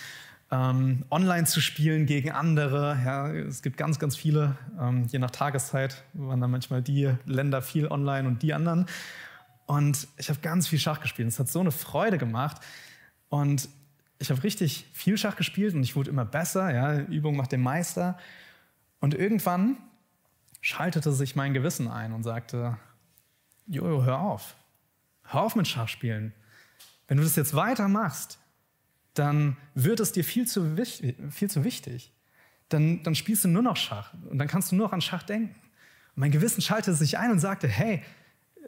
ähm, 0.50 1.06
online 1.10 1.46
zu 1.46 1.62
spielen 1.62 2.04
gegen 2.04 2.32
andere. 2.32 2.98
Ja, 3.02 3.32
es 3.32 3.62
gibt 3.62 3.78
ganz, 3.78 3.98
ganz 3.98 4.14
viele, 4.14 4.56
ähm, 4.78 5.06
je 5.06 5.18
nach 5.18 5.30
Tageszeit 5.30 6.04
waren 6.12 6.42
dann 6.42 6.50
manchmal 6.50 6.82
die 6.82 7.14
Länder 7.24 7.62
viel 7.62 7.86
online 7.86 8.28
und 8.28 8.42
die 8.42 8.52
anderen. 8.52 8.84
Und 9.72 10.06
ich 10.18 10.28
habe 10.28 10.40
ganz 10.40 10.68
viel 10.68 10.78
Schach 10.78 11.00
gespielt. 11.00 11.28
Es 11.28 11.38
hat 11.38 11.48
so 11.48 11.60
eine 11.60 11.70
Freude 11.70 12.18
gemacht. 12.18 12.60
Und 13.30 13.70
ich 14.18 14.30
habe 14.30 14.42
richtig 14.42 14.84
viel 14.92 15.16
Schach 15.16 15.34
gespielt 15.36 15.74
und 15.74 15.82
ich 15.82 15.96
wurde 15.96 16.10
immer 16.10 16.26
besser. 16.26 16.74
Ja, 16.74 16.98
Übung 16.98 17.36
macht 17.36 17.52
den 17.52 17.62
Meister. 17.62 18.18
Und 19.00 19.14
irgendwann 19.14 19.78
schaltete 20.60 21.10
sich 21.12 21.36
mein 21.36 21.54
Gewissen 21.54 21.88
ein 21.88 22.12
und 22.12 22.22
sagte: 22.22 22.76
Jojo, 23.66 24.04
hör 24.04 24.20
auf. 24.20 24.56
Hör 25.24 25.40
auf 25.40 25.56
mit 25.56 25.66
Schachspielen. 25.66 26.34
Wenn 27.08 27.16
du 27.16 27.22
das 27.22 27.36
jetzt 27.36 27.54
weitermachst, 27.54 28.38
dann 29.14 29.56
wird 29.74 30.00
es 30.00 30.12
dir 30.12 30.22
viel 30.22 30.46
zu, 30.46 30.76
viel 31.30 31.48
zu 31.48 31.64
wichtig. 31.64 32.12
Dann, 32.68 33.02
dann 33.04 33.14
spielst 33.14 33.44
du 33.44 33.48
nur 33.48 33.62
noch 33.62 33.78
Schach 33.78 34.12
und 34.28 34.36
dann 34.36 34.48
kannst 34.48 34.70
du 34.70 34.76
nur 34.76 34.88
noch 34.88 34.92
an 34.92 35.00
Schach 35.00 35.22
denken. 35.22 35.54
Und 35.54 36.20
mein 36.20 36.30
Gewissen 36.30 36.60
schaltete 36.60 36.94
sich 36.94 37.16
ein 37.16 37.30
und 37.30 37.38
sagte: 37.38 37.68
Hey, 37.68 38.02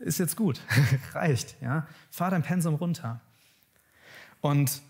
ist 0.00 0.18
jetzt 0.18 0.36
gut, 0.36 0.60
reicht, 1.12 1.60
ja, 1.60 1.86
fahr 2.10 2.30
dein 2.30 2.42
Pensum 2.42 2.74
runter. 2.74 3.20
Und 4.40 4.82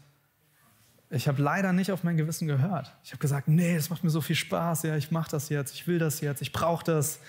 ich 1.11 1.29
habe 1.29 1.41
leider 1.41 1.73
nicht 1.73 1.93
auf 1.93 2.03
mein 2.03 2.17
Gewissen 2.17 2.49
gehört. 2.49 2.93
Ich 3.05 3.13
habe 3.13 3.21
gesagt, 3.21 3.47
nee, 3.47 3.77
das 3.77 3.91
macht 3.91 4.03
mir 4.03 4.11
so 4.11 4.21
viel 4.21 4.37
Spaß, 4.37 4.83
ja, 4.83 4.97
ich 4.97 5.11
mache 5.11 5.31
das 5.31 5.49
jetzt, 5.49 5.73
ich 5.75 5.87
will 5.87 5.99
das 5.99 6.21
jetzt, 6.21 6.43
ich 6.43 6.53
brauche 6.53 6.85
das. 6.85 7.21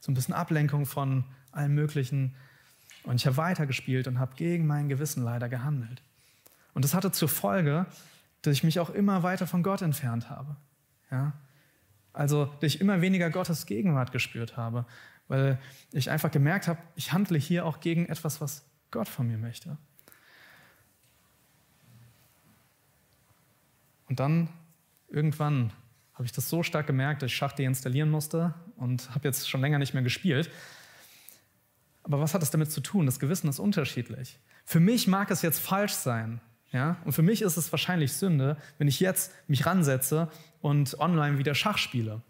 So 0.00 0.10
ein 0.10 0.14
bisschen 0.14 0.34
Ablenkung 0.34 0.86
von 0.86 1.24
allem 1.52 1.74
Möglichen. 1.74 2.34
Und 3.04 3.16
ich 3.16 3.26
habe 3.26 3.36
weitergespielt 3.36 4.06
und 4.06 4.18
habe 4.18 4.34
gegen 4.36 4.66
mein 4.66 4.88
Gewissen 4.88 5.22
leider 5.22 5.48
gehandelt. 5.48 6.02
Und 6.74 6.84
das 6.84 6.94
hatte 6.94 7.10
zur 7.12 7.28
Folge, 7.28 7.86
dass 8.42 8.52
ich 8.52 8.64
mich 8.64 8.80
auch 8.80 8.90
immer 8.90 9.22
weiter 9.22 9.46
von 9.46 9.62
Gott 9.62 9.82
entfernt 9.82 10.30
habe. 10.30 10.56
Ja? 11.10 11.32
Also, 12.12 12.46
dass 12.46 12.74
ich 12.74 12.80
immer 12.80 13.00
weniger 13.00 13.30
Gottes 13.30 13.66
Gegenwart 13.66 14.12
gespürt 14.12 14.56
habe, 14.56 14.86
weil 15.28 15.58
ich 15.92 16.10
einfach 16.10 16.30
gemerkt 16.30 16.68
habe, 16.68 16.80
ich 16.96 17.12
handle 17.12 17.38
hier 17.38 17.64
auch 17.64 17.80
gegen 17.80 18.06
etwas, 18.06 18.40
was 18.40 18.64
Gott 18.90 19.08
von 19.08 19.26
mir 19.26 19.38
möchte. 19.38 19.76
Und 24.08 24.20
dann 24.20 24.48
irgendwann 25.08 25.72
habe 26.14 26.24
ich 26.24 26.32
das 26.32 26.48
so 26.48 26.62
stark 26.62 26.86
gemerkt, 26.86 27.22
dass 27.22 27.30
ich 27.30 27.36
Schach 27.36 27.52
deinstallieren 27.52 28.10
musste 28.10 28.54
und 28.76 29.08
habe 29.14 29.28
jetzt 29.28 29.48
schon 29.48 29.60
länger 29.60 29.78
nicht 29.78 29.94
mehr 29.94 30.02
gespielt. 30.02 30.50
Aber 32.02 32.20
was 32.20 32.34
hat 32.34 32.42
das 32.42 32.50
damit 32.50 32.72
zu 32.72 32.80
tun? 32.80 33.06
Das 33.06 33.20
Gewissen 33.20 33.48
ist 33.48 33.58
unterschiedlich. 33.58 34.38
Für 34.64 34.80
mich 34.80 35.06
mag 35.06 35.30
es 35.30 35.42
jetzt 35.42 35.60
falsch 35.60 35.92
sein, 35.92 36.40
ja? 36.72 36.96
Und 37.04 37.12
für 37.12 37.22
mich 37.22 37.42
ist 37.42 37.56
es 37.56 37.70
wahrscheinlich 37.70 38.12
Sünde, 38.14 38.56
wenn 38.78 38.88
ich 38.88 38.98
jetzt 38.98 39.32
mich 39.46 39.66
ransetze 39.66 40.30
und 40.60 40.98
online 40.98 41.38
wieder 41.38 41.54
Schach 41.54 41.78
spiele. 41.78 42.22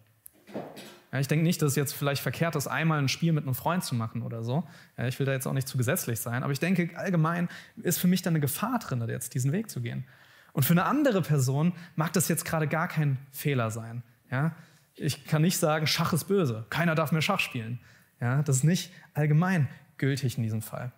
Ja, 1.12 1.20
ich 1.20 1.28
denke 1.28 1.42
nicht, 1.42 1.62
dass 1.62 1.70
es 1.70 1.76
jetzt 1.76 1.94
vielleicht 1.94 2.22
verkehrt 2.22 2.54
ist, 2.54 2.66
einmal 2.66 2.98
ein 2.98 3.08
Spiel 3.08 3.32
mit 3.32 3.44
einem 3.44 3.54
Freund 3.54 3.82
zu 3.82 3.94
machen 3.94 4.22
oder 4.22 4.42
so. 4.42 4.68
Ja, 4.98 5.06
ich 5.06 5.18
will 5.18 5.26
da 5.26 5.32
jetzt 5.32 5.46
auch 5.46 5.54
nicht 5.54 5.66
zu 5.66 5.78
gesetzlich 5.78 6.20
sein, 6.20 6.42
aber 6.42 6.52
ich 6.52 6.60
denke, 6.60 6.90
allgemein 6.96 7.48
ist 7.76 7.98
für 7.98 8.08
mich 8.08 8.20
da 8.20 8.30
eine 8.30 8.40
Gefahr 8.40 8.78
drin, 8.78 9.02
jetzt 9.08 9.34
diesen 9.34 9.52
Weg 9.52 9.70
zu 9.70 9.80
gehen. 9.80 10.04
Und 10.52 10.64
für 10.64 10.72
eine 10.72 10.84
andere 10.84 11.22
Person 11.22 11.72
mag 11.96 12.12
das 12.12 12.28
jetzt 12.28 12.44
gerade 12.44 12.68
gar 12.68 12.88
kein 12.88 13.16
Fehler 13.30 13.70
sein. 13.70 14.02
Ja? 14.30 14.54
Ich 14.96 15.24
kann 15.24 15.42
nicht 15.42 15.58
sagen, 15.58 15.86
Schach 15.86 16.12
ist 16.12 16.24
böse, 16.24 16.66
keiner 16.68 16.94
darf 16.94 17.12
mehr 17.12 17.22
Schach 17.22 17.40
spielen. 17.40 17.80
Ja? 18.20 18.42
Das 18.42 18.56
ist 18.56 18.64
nicht 18.64 18.92
allgemein 19.14 19.68
gültig 19.96 20.36
in 20.36 20.42
diesem 20.42 20.62
Fall. 20.62 20.92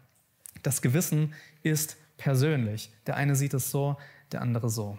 Das 0.63 0.83
Gewissen 0.83 1.35
ist 1.63 1.97
persönlich. 2.17 2.93
Der 3.07 3.17
eine 3.17 3.37
sieht 3.37 3.55
es 3.55 3.71
so, 3.71 3.97
der 4.33 4.43
andere 4.43 4.71
so. 4.71 4.99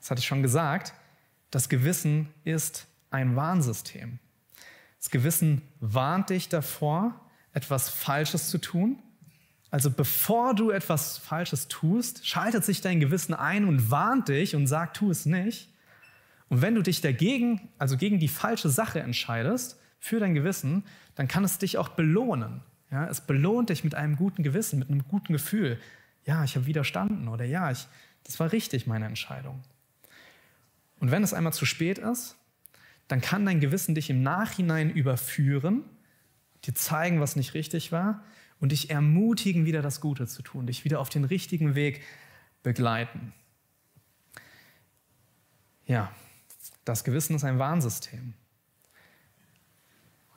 Das 0.00 0.10
hatte 0.10 0.20
ich 0.20 0.26
schon 0.26 0.42
gesagt. 0.42 0.92
Das 1.50 1.68
Gewissen 1.68 2.28
ist 2.44 2.86
ein 3.14 3.36
Warnsystem. 3.36 4.18
Das 4.98 5.10
Gewissen 5.10 5.62
warnt 5.80 6.30
dich 6.30 6.48
davor, 6.48 7.20
etwas 7.52 7.88
Falsches 7.88 8.50
zu 8.50 8.58
tun. 8.58 8.98
Also 9.70 9.90
bevor 9.90 10.54
du 10.54 10.70
etwas 10.70 11.18
Falsches 11.18 11.68
tust, 11.68 12.26
schaltet 12.26 12.64
sich 12.64 12.80
dein 12.80 13.00
Gewissen 13.00 13.34
ein 13.34 13.64
und 13.64 13.90
warnt 13.90 14.28
dich 14.28 14.56
und 14.56 14.66
sagt, 14.66 14.96
tu 14.96 15.10
es 15.10 15.26
nicht. 15.26 15.72
Und 16.48 16.60
wenn 16.60 16.74
du 16.74 16.82
dich 16.82 17.00
dagegen, 17.00 17.68
also 17.78 17.96
gegen 17.96 18.18
die 18.18 18.28
falsche 18.28 18.68
Sache 18.68 19.00
entscheidest, 19.00 19.80
für 20.00 20.20
dein 20.20 20.34
Gewissen, 20.34 20.84
dann 21.14 21.28
kann 21.28 21.44
es 21.44 21.58
dich 21.58 21.78
auch 21.78 21.88
belohnen. 21.90 22.62
Ja, 22.90 23.06
es 23.06 23.20
belohnt 23.20 23.70
dich 23.70 23.84
mit 23.84 23.94
einem 23.94 24.16
guten 24.16 24.42
Gewissen, 24.42 24.78
mit 24.78 24.90
einem 24.90 25.06
guten 25.08 25.32
Gefühl. 25.32 25.78
Ja, 26.24 26.44
ich 26.44 26.56
habe 26.56 26.66
widerstanden 26.66 27.28
oder 27.28 27.44
ja, 27.44 27.70
ich, 27.70 27.86
das 28.24 28.38
war 28.38 28.52
richtig, 28.52 28.86
meine 28.86 29.06
Entscheidung. 29.06 29.62
Und 31.00 31.10
wenn 31.10 31.22
es 31.22 31.32
einmal 31.32 31.52
zu 31.52 31.64
spät 31.64 31.98
ist, 31.98 32.36
dann 33.08 33.20
kann 33.20 33.44
dein 33.44 33.60
Gewissen 33.60 33.94
dich 33.94 34.10
im 34.10 34.22
Nachhinein 34.22 34.90
überführen, 34.90 35.84
dir 36.64 36.74
zeigen, 36.74 37.20
was 37.20 37.36
nicht 37.36 37.54
richtig 37.54 37.92
war 37.92 38.24
und 38.60 38.72
dich 38.72 38.90
ermutigen, 38.90 39.66
wieder 39.66 39.82
das 39.82 40.00
Gute 40.00 40.26
zu 40.26 40.42
tun, 40.42 40.66
dich 40.66 40.84
wieder 40.84 41.00
auf 41.00 41.10
den 41.10 41.24
richtigen 41.24 41.74
Weg 41.74 42.02
begleiten. 42.62 43.32
Ja, 45.86 46.10
das 46.84 47.04
Gewissen 47.04 47.36
ist 47.36 47.44
ein 47.44 47.58
Warnsystem. 47.58 48.34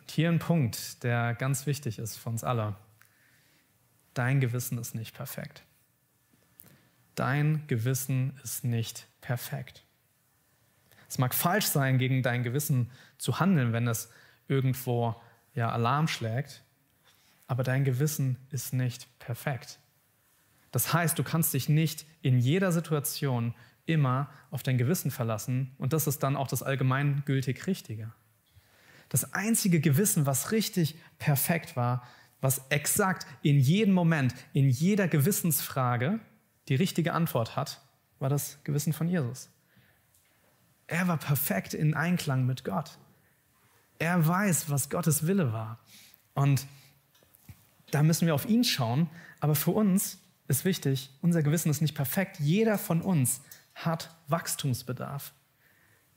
Hier 0.10 0.30
ein 0.30 0.40
Punkt, 0.40 1.04
der 1.04 1.36
ganz 1.36 1.68
wichtig 1.68 2.00
ist 2.00 2.18
für 2.18 2.30
uns 2.30 2.44
alle. 2.44 2.76
Dein 4.16 4.40
Gewissen 4.40 4.80
ist 4.80 4.96
nicht 4.96 5.16
perfekt. 5.16 5.64
Dein 7.14 7.66
Gewissen 7.68 8.40
ist 8.44 8.64
nicht 8.64 9.08
perfekt. 9.22 9.87
Es 11.10 11.18
mag 11.18 11.34
falsch 11.34 11.66
sein, 11.66 11.98
gegen 11.98 12.24
dein 12.24 12.44
Gewissen 12.44 12.92
zu 13.18 13.40
handeln, 13.40 13.74
wenn 13.74 13.88
es 13.88 14.10
irgendwo 14.48 15.16
ja, 15.54 15.70
Alarm 15.70 16.08
schlägt, 16.08 16.64
aber 17.48 17.64
dein 17.64 17.84
Gewissen 17.84 18.38
ist 18.52 18.74
nicht 18.74 19.08
perfekt. 19.20 19.80
Das 20.72 20.94
heißt, 20.94 21.18
du 21.18 21.24
kannst 21.24 21.54
dich 21.54 21.70
nicht 21.70 22.06
in 22.22 22.40
jeder 22.40 22.72
Situation 22.72 23.54
immer 23.86 24.30
auf 24.52 24.64
dein 24.64 24.78
Gewissen 24.78 25.12
verlassen 25.12 25.74
und 25.78 25.94
das 25.94 26.08
ist 26.08 26.22
dann 26.24 26.36
auch 26.36 26.48
das 26.48 26.62
allgemeingültig 26.62 27.68
Richtige. 27.68 28.12
Das 29.10 29.34
einzige 29.34 29.80
Gewissen, 29.80 30.26
was 30.26 30.52
richtig 30.52 30.96
perfekt 31.18 31.78
war, 31.78 32.06
was 32.42 32.62
exakt 32.70 33.26
in 33.42 33.60
jedem 33.60 33.94
Moment, 33.94 34.36
in 34.54 34.70
jeder 34.70 35.08
Gewissensfrage 35.08 36.20
die 36.68 36.76
richtige 36.76 37.14
Antwort 37.14 37.56
hat, 37.56 37.82
war 38.20 38.30
das 38.30 38.60
Gewissen 38.64 38.94
von 38.94 39.08
Jesus. 39.08 39.50
Er 40.88 41.08
war 41.08 41.18
perfekt 41.18 41.74
in 41.74 41.94
Einklang 41.94 42.46
mit 42.46 42.64
Gott. 42.64 42.98
Er 44.00 44.26
weiß, 44.26 44.70
was 44.70 44.90
Gottes 44.90 45.28
Wille 45.28 45.52
war. 45.52 45.80
Und 46.34 46.66
da 47.92 48.04
müssen 48.04 48.26
wir 48.26 48.36
auf 48.36 48.48
ihn 48.48 48.64
schauen. 48.64 49.10
Aber 49.40 49.56
für 49.56 49.72
uns 49.72 50.20
ist 50.48 50.66
wichtig, 50.66 51.10
unser 51.22 51.44
Gewissen 51.44 51.70
ist 51.70 51.82
nicht 51.82 51.96
perfekt. 51.96 52.40
Jeder 52.40 52.78
von 52.78 53.02
uns 53.02 53.42
hat 53.76 54.16
Wachstumsbedarf. 54.28 55.34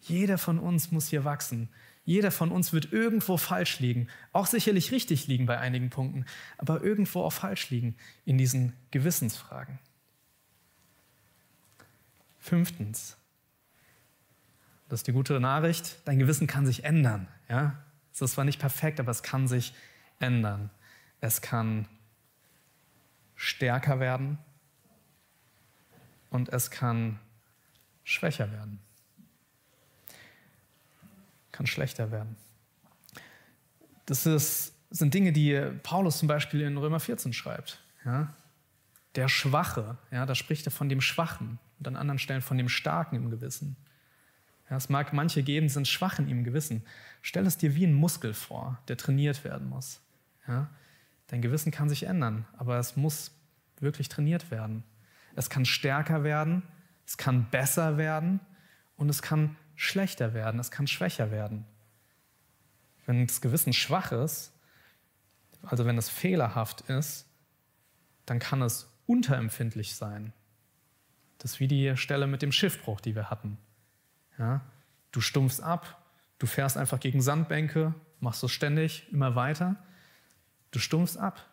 Jeder 0.00 0.38
von 0.38 0.58
uns 0.58 0.92
muss 0.92 1.08
hier 1.08 1.24
wachsen. 1.24 1.68
Jeder 2.04 2.30
von 2.30 2.50
uns 2.50 2.72
wird 2.72 2.92
irgendwo 2.92 3.36
falsch 3.36 3.78
liegen, 3.78 4.08
auch 4.32 4.46
sicherlich 4.46 4.90
richtig 4.90 5.26
liegen 5.26 5.46
bei 5.46 5.58
einigen 5.58 5.90
Punkten, 5.90 6.24
aber 6.58 6.82
irgendwo 6.82 7.22
auch 7.22 7.32
falsch 7.32 7.70
liegen 7.70 7.94
in 8.24 8.38
diesen 8.38 8.72
Gewissensfragen. 8.90 9.78
Fünftens, 12.38 13.16
das 14.90 15.00
ist 15.00 15.06
die 15.06 15.12
gute 15.12 15.40
Nachricht, 15.40 15.96
dein 16.04 16.18
Gewissen 16.18 16.46
kann 16.46 16.66
sich 16.66 16.84
ändern. 16.84 17.26
Ja? 17.48 17.82
Es 18.12 18.20
ist 18.20 18.32
zwar 18.32 18.44
nicht 18.44 18.60
perfekt, 18.60 19.00
aber 19.00 19.10
es 19.10 19.22
kann 19.22 19.48
sich 19.48 19.72
ändern. 20.18 20.70
Es 21.20 21.40
kann 21.40 21.88
stärker 23.36 24.00
werden 24.00 24.36
und 26.28 26.50
es 26.50 26.70
kann 26.70 27.18
schwächer 28.04 28.52
werden 28.52 28.80
kann 31.60 31.66
schlechter 31.66 32.10
werden. 32.10 32.36
Das 34.06 34.24
ist, 34.24 34.72
sind 34.88 35.12
Dinge, 35.12 35.30
die 35.30 35.60
Paulus 35.82 36.18
zum 36.18 36.26
Beispiel 36.26 36.62
in 36.62 36.78
Römer 36.78 37.00
14 37.00 37.34
schreibt. 37.34 37.82
Ja? 38.02 38.32
Der 39.14 39.28
Schwache, 39.28 39.98
ja, 40.10 40.24
da 40.24 40.34
spricht 40.34 40.66
er 40.66 40.72
von 40.72 40.88
dem 40.88 41.02
Schwachen 41.02 41.58
und 41.78 41.86
an 41.86 41.96
anderen 41.96 42.18
Stellen 42.18 42.40
von 42.40 42.56
dem 42.56 42.70
Starken 42.70 43.16
im 43.16 43.28
Gewissen. 43.28 43.76
Ja, 44.70 44.76
es 44.76 44.88
mag 44.88 45.12
manche 45.12 45.42
geben, 45.42 45.68
sind 45.68 45.88
schwach 45.88 46.20
in 46.20 46.28
ihrem 46.28 46.44
Gewissen. 46.44 46.84
Stell 47.22 47.44
es 47.44 47.58
dir 47.58 47.74
wie 47.74 47.84
einen 47.84 47.94
Muskel 47.94 48.32
vor, 48.32 48.78
der 48.86 48.96
trainiert 48.96 49.42
werden 49.42 49.68
muss. 49.68 50.00
Ja? 50.46 50.70
Dein 51.26 51.42
Gewissen 51.42 51.72
kann 51.72 51.88
sich 51.88 52.04
ändern, 52.04 52.46
aber 52.56 52.78
es 52.78 52.96
muss 52.96 53.32
wirklich 53.80 54.08
trainiert 54.08 54.50
werden. 54.50 54.84
Es 55.34 55.50
kann 55.50 55.64
stärker 55.64 56.22
werden, 56.22 56.62
es 57.04 57.16
kann 57.16 57.50
besser 57.50 57.98
werden 57.98 58.40
und 58.96 59.08
es 59.08 59.22
kann 59.22 59.56
schlechter 59.74 60.34
werden, 60.34 60.60
es 60.60 60.70
kann 60.70 60.86
schwächer 60.86 61.32
werden. 61.32 61.64
Wenn 63.06 63.26
das 63.26 63.40
Gewissen 63.40 63.72
schwach 63.72 64.12
ist, 64.12 64.52
also 65.62 65.84
wenn 65.84 65.98
es 65.98 66.08
fehlerhaft 66.08 66.82
ist, 66.82 67.26
dann 68.26 68.38
kann 68.38 68.62
es 68.62 68.88
unterempfindlich 69.06 69.96
sein. 69.96 70.32
Das 71.38 71.52
ist 71.52 71.60
wie 71.60 71.68
die 71.68 71.96
Stelle 71.96 72.26
mit 72.26 72.42
dem 72.42 72.52
Schiffbruch, 72.52 73.00
die 73.00 73.16
wir 73.16 73.30
hatten. 73.30 73.58
Ja? 74.40 74.62
Du 75.12 75.20
stumpfst 75.20 75.60
ab, 75.60 76.02
du 76.38 76.46
fährst 76.46 76.76
einfach 76.76 76.98
gegen 76.98 77.20
Sandbänke, 77.20 77.94
machst 78.18 78.42
es 78.42 78.50
ständig, 78.50 79.06
immer 79.12 79.36
weiter. 79.36 79.76
Du 80.72 80.78
stumpfst 80.78 81.18
ab. 81.18 81.46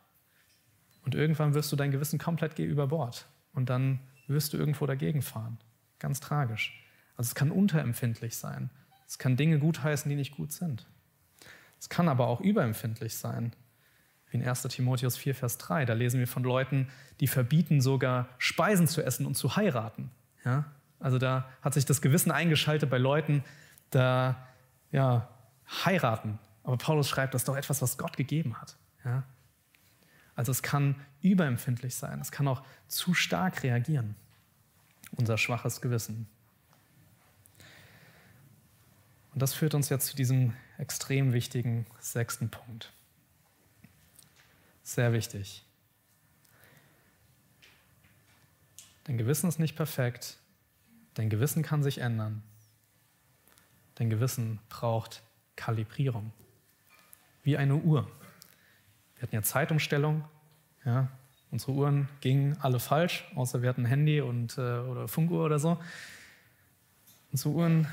Und 1.04 1.14
irgendwann 1.14 1.54
wirst 1.54 1.72
du 1.72 1.76
dein 1.76 1.92
Gewissen 1.92 2.18
komplett 2.18 2.58
über 2.58 2.88
Bord. 2.88 3.28
Und 3.54 3.70
dann 3.70 4.00
wirst 4.28 4.54
du 4.54 4.58
irgendwo 4.58 4.86
dagegen 4.86 5.22
fahren. 5.22 5.58
Ganz 6.00 6.20
tragisch. 6.20 6.84
Also 7.16 7.30
es 7.30 7.36
kann 7.36 7.52
unterempfindlich 7.52 8.38
sein. 8.38 8.70
Es 9.08 9.18
kann 9.18 9.38
Dinge 9.38 9.60
gutheißen, 9.60 10.10
die 10.10 10.16
nicht 10.16 10.36
gut 10.36 10.52
sind. 10.52 10.86
Es 11.80 11.90
kann 11.90 12.10
aber 12.10 12.28
auch 12.28 12.42
überempfindlich 12.42 13.16
sein. 13.16 13.54
Wie 14.30 14.38
in 14.38 14.48
1 14.48 14.64
Timotheus 14.64 15.16
4, 15.16 15.34
Vers 15.34 15.58
3, 15.58 15.86
da 15.86 15.94
lesen 15.94 16.20
wir 16.20 16.28
von 16.28 16.44
Leuten, 16.44 16.90
die 17.20 17.28
verbieten 17.28 17.80
sogar 17.80 18.28
Speisen 18.38 18.88
zu 18.88 19.02
essen 19.02 19.26
und 19.26 19.36
zu 19.36 19.56
heiraten. 19.56 20.12
Ja? 20.44 20.66
Also 21.00 21.18
da 21.18 21.48
hat 21.62 21.74
sich 21.74 21.86
das 21.86 22.02
Gewissen 22.02 22.32
eingeschaltet 22.32 22.90
bei 22.90 22.98
Leuten, 22.98 23.44
da 23.92 24.48
ja, 24.92 25.30
heiraten. 25.86 26.40
Aber 26.64 26.78
Paulus 26.78 27.08
schreibt, 27.08 27.34
das 27.34 27.42
ist 27.42 27.48
doch 27.48 27.56
etwas, 27.56 27.82
was 27.82 27.98
Gott 27.98 28.18
gegeben 28.18 28.60
hat. 28.60 28.76
Ja? 29.06 29.24
Also 30.36 30.52
es 30.52 30.62
kann 30.62 30.96
überempfindlich 31.22 31.96
sein, 31.96 32.20
es 32.20 32.32
kann 32.32 32.48
auch 32.48 32.64
zu 32.88 33.14
stark 33.14 33.64
reagieren, 33.64 34.16
unser 35.12 35.38
schwaches 35.38 35.82
Gewissen. 35.82 36.28
Und 39.34 39.42
das 39.42 39.54
führt 39.54 39.76
uns 39.76 39.90
jetzt 39.90 40.08
zu 40.08 40.16
diesem 40.16 40.54
extrem 40.78 41.34
wichtigen 41.34 41.86
sechsten 42.00 42.50
Punkt. 42.50 42.92
Sehr 44.84 45.14
wichtig. 45.14 45.64
Dein 49.04 49.18
Gewissen 49.18 49.48
ist 49.48 49.60
nicht 49.60 49.76
perfekt, 49.76 50.38
Dein 51.18 51.32
Gewissen 51.32 51.64
kann 51.64 51.82
sich 51.82 51.98
ändern. 51.98 52.44
Dein 53.96 54.12
Gewissen 54.12 54.60
braucht 54.70 55.24
Kalibrierung. 55.56 56.32
Wie 57.42 57.58
eine 57.58 57.76
Uhr. 57.76 58.08
Wir 59.16 59.24
hatten 59.24 59.34
ja 59.34 59.42
Zeitumstellung. 59.42 60.24
Ja, 60.86 61.08
unsere 61.50 61.72
Uhren 61.72 62.08
gingen 62.22 62.56
alle 62.62 62.80
falsch, 62.80 63.26
außer 63.34 63.64
wir 63.64 63.70
hatten 63.70 63.84
Handy 63.84 64.22
und, 64.22 64.60
äh, 64.60 64.62
oder 64.62 65.08
Funkuhr 65.08 65.44
oder 65.44 65.58
so. 65.58 65.82
Unsere 67.32 67.50
Uhren 67.50 67.88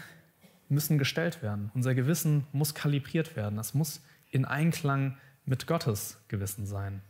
müssen 0.69 0.99
gestellt 0.99 1.41
werden. 1.41 1.71
Unser 1.73 1.95
Gewissen 1.95 2.47
muss 2.53 2.75
kalibriert 2.75 3.37
werden. 3.37 3.59
Es 3.59 3.73
muss 3.73 4.03
in 4.33 4.45
Einklang 4.45 5.17
mit 5.47 5.67
Gottes 5.67 6.19
Gewissen 6.29 6.67
sein. 6.67 7.01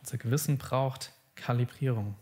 Unser 0.00 0.18
Gewissen 0.18 0.58
braucht 0.58 1.12
Kalibrierung. 1.36 2.16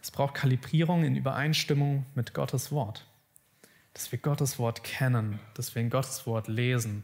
Es 0.00 0.10
braucht 0.10 0.34
Kalibrierung 0.34 1.04
in 1.04 1.16
Übereinstimmung 1.16 2.06
mit 2.14 2.34
Gottes 2.34 2.70
Wort. 2.72 3.06
Dass 3.94 4.12
wir 4.12 4.18
Gottes 4.18 4.58
Wort 4.58 4.84
kennen, 4.84 5.40
dass 5.54 5.74
wir 5.74 5.82
in 5.82 5.90
Gottes 5.90 6.26
Wort 6.26 6.48
lesen. 6.48 7.02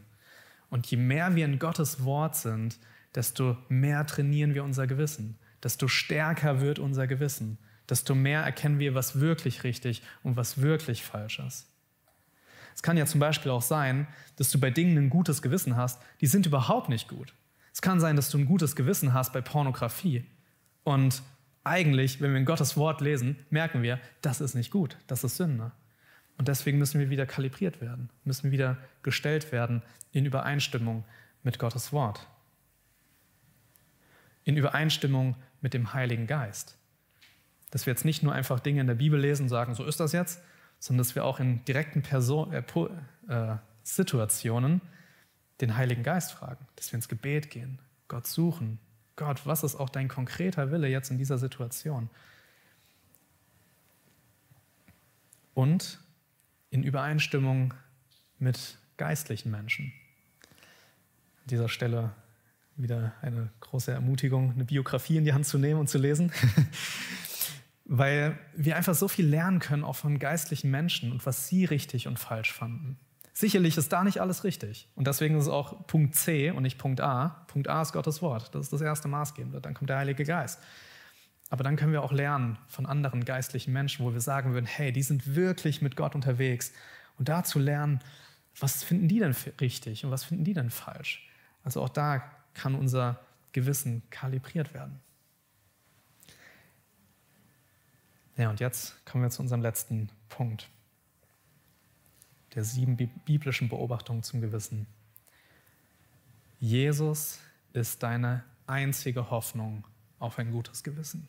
Und 0.69 0.87
je 0.87 0.97
mehr 0.97 1.35
wir 1.35 1.45
in 1.45 1.59
Gottes 1.59 2.03
Wort 2.03 2.35
sind, 2.35 2.77
desto 3.13 3.57
mehr 3.69 4.05
trainieren 4.05 4.53
wir 4.53 4.63
unser 4.63 4.87
Gewissen, 4.87 5.37
desto 5.63 5.87
stärker 5.87 6.61
wird 6.61 6.79
unser 6.79 7.07
Gewissen, 7.07 7.57
desto 7.89 8.15
mehr 8.15 8.41
erkennen 8.41 8.79
wir, 8.79 8.95
was 8.95 9.19
wirklich 9.19 9.63
richtig 9.63 10.01
und 10.23 10.37
was 10.37 10.61
wirklich 10.61 11.03
falsch 11.03 11.39
ist. 11.39 11.67
Es 12.73 12.83
kann 12.83 12.97
ja 12.97 13.05
zum 13.05 13.21
Beispiel 13.21 13.51
auch 13.51 13.61
sein, 13.61 14.07
dass 14.35 14.51
du 14.51 14.59
bei 14.59 14.69
Dingen 14.69 14.97
ein 14.97 15.09
gutes 15.09 15.41
Gewissen 15.41 15.77
hast, 15.77 16.01
die 16.19 16.27
sind 16.27 16.45
überhaupt 16.45 16.89
nicht 16.89 17.07
gut. 17.07 17.33
Es 17.71 17.81
kann 17.81 17.99
sein, 17.99 18.15
dass 18.15 18.29
du 18.29 18.37
ein 18.37 18.45
gutes 18.45 18.75
Gewissen 18.75 19.13
hast 19.13 19.33
bei 19.33 19.41
Pornografie. 19.41 20.25
Und 20.83 21.21
eigentlich, 21.65 22.21
wenn 22.21 22.31
wir 22.31 22.37
in 22.37 22.45
Gottes 22.45 22.77
Wort 22.77 23.01
lesen, 23.01 23.37
merken 23.49 23.81
wir, 23.81 23.99
das 24.21 24.39
ist 24.39 24.55
nicht 24.55 24.71
gut, 24.71 24.97
das 25.07 25.23
ist 25.23 25.37
Sünde. 25.37 25.71
Und 26.37 26.47
deswegen 26.47 26.77
müssen 26.77 26.99
wir 26.99 27.09
wieder 27.09 27.25
kalibriert 27.25 27.81
werden, 27.81 28.09
müssen 28.23 28.51
wieder 28.51 28.77
gestellt 29.03 29.51
werden 29.51 29.81
in 30.11 30.25
Übereinstimmung 30.25 31.03
mit 31.43 31.59
Gottes 31.59 31.91
Wort. 31.91 32.27
In 34.43 34.57
Übereinstimmung 34.57 35.35
mit 35.61 35.73
dem 35.73 35.93
Heiligen 35.93 36.27
Geist. 36.27 36.77
Dass 37.71 37.85
wir 37.85 37.91
jetzt 37.91 38.05
nicht 38.05 38.21
nur 38.21 38.33
einfach 38.33 38.59
Dinge 38.59 38.81
in 38.81 38.87
der 38.87 38.95
Bibel 38.95 39.19
lesen 39.19 39.43
und 39.43 39.49
sagen, 39.49 39.73
so 39.75 39.85
ist 39.85 39.99
das 39.99 40.11
jetzt, 40.11 40.41
sondern 40.79 41.05
dass 41.05 41.15
wir 41.15 41.25
auch 41.25 41.39
in 41.39 41.63
direkten 41.65 42.01
Person, 42.01 42.53
äh, 42.53 42.63
äh, 43.27 43.57
Situationen 43.83 44.81
den 45.61 45.77
Heiligen 45.77 46.03
Geist 46.03 46.33
fragen, 46.33 46.67
dass 46.75 46.91
wir 46.91 46.97
ins 46.97 47.07
Gebet 47.07 47.49
gehen, 47.49 47.79
Gott 48.07 48.27
suchen. 48.27 48.79
Gott, 49.15 49.45
was 49.45 49.63
ist 49.63 49.75
auch 49.75 49.89
dein 49.89 50.07
konkreter 50.07 50.71
Wille 50.71 50.87
jetzt 50.87 51.11
in 51.11 51.17
dieser 51.17 51.37
Situation? 51.37 52.09
Und 55.53 55.99
in 56.69 56.83
Übereinstimmung 56.83 57.73
mit 58.39 58.77
geistlichen 58.97 59.51
Menschen. 59.51 59.93
An 61.41 61.47
dieser 61.47 61.69
Stelle 61.69 62.11
wieder 62.75 63.13
eine 63.21 63.49
große 63.61 63.91
Ermutigung, 63.91 64.51
eine 64.51 64.65
Biografie 64.65 65.17
in 65.17 65.23
die 65.23 65.31
Hand 65.31 65.45
zu 65.45 65.57
nehmen 65.57 65.79
und 65.79 65.89
zu 65.89 65.97
lesen. 65.97 66.31
weil 67.85 68.37
wir 68.55 68.75
einfach 68.75 68.95
so 68.95 69.07
viel 69.07 69.27
lernen 69.27 69.59
können, 69.59 69.83
auch 69.83 69.95
von 69.95 70.17
geistlichen 70.17 70.71
Menschen 70.71 71.11
und 71.11 71.25
was 71.25 71.47
sie 71.47 71.65
richtig 71.65 72.07
und 72.07 72.17
falsch 72.17 72.51
fanden. 72.51 72.97
Sicherlich 73.37 73.75
ist 73.75 73.91
da 73.91 74.05
nicht 74.05 74.21
alles 74.21 74.45
richtig. 74.45 74.87
Und 74.95 75.07
deswegen 75.07 75.35
ist 75.35 75.43
es 75.43 75.49
auch 75.49 75.85
Punkt 75.87 76.15
C 76.15 76.51
und 76.51 76.63
nicht 76.63 76.77
Punkt 76.77 77.01
A. 77.01 77.43
Punkt 77.47 77.67
A 77.67 77.81
ist 77.81 77.91
Gottes 77.91 78.21
Wort. 78.21 78.55
Das 78.55 78.61
ist 78.61 78.71
das 78.71 78.79
erste 78.79 79.09
Maßgebende. 79.09 79.59
Dann 79.59 79.73
kommt 79.73 79.89
der 79.89 79.97
Heilige 79.97 80.23
Geist. 80.23 80.57
Aber 81.49 81.61
dann 81.61 81.75
können 81.75 81.91
wir 81.91 82.01
auch 82.01 82.13
lernen 82.13 82.57
von 82.69 82.85
anderen 82.85 83.25
geistlichen 83.25 83.73
Menschen, 83.73 84.05
wo 84.05 84.13
wir 84.13 84.21
sagen 84.21 84.53
würden, 84.53 84.65
hey, 84.65 84.93
die 84.93 85.03
sind 85.03 85.35
wirklich 85.35 85.81
mit 85.81 85.97
Gott 85.97 86.15
unterwegs. 86.15 86.71
Und 87.17 87.27
da 87.27 87.43
zu 87.43 87.59
lernen, 87.59 87.99
was 88.57 88.85
finden 88.85 89.09
die 89.09 89.19
denn 89.19 89.35
richtig 89.59 90.05
und 90.05 90.11
was 90.11 90.23
finden 90.23 90.45
die 90.45 90.53
denn 90.53 90.69
falsch. 90.69 91.29
Also 91.65 91.81
auch 91.81 91.89
da 91.89 92.23
kann 92.53 92.73
unser 92.73 93.19
Gewissen 93.51 94.01
kalibriert 94.11 94.73
werden. 94.73 95.01
Ja, 98.37 98.49
und 98.49 98.61
jetzt 98.61 99.05
kommen 99.05 99.25
wir 99.25 99.29
zu 99.29 99.41
unserem 99.41 99.61
letzten 99.61 100.09
Punkt. 100.29 100.69
Der 102.55 102.63
sieben 102.63 102.95
biblischen 103.25 103.69
Beobachtungen 103.69 104.23
zum 104.23 104.41
Gewissen. 104.41 104.87
Jesus 106.59 107.39
ist 107.73 108.01
deine 108.01 108.43
einzige 108.65 109.29
Hoffnung 109.29 109.85
auf 110.19 110.39
ein 110.39 110.51
gutes 110.51 110.83
Gewissen. 110.83 111.27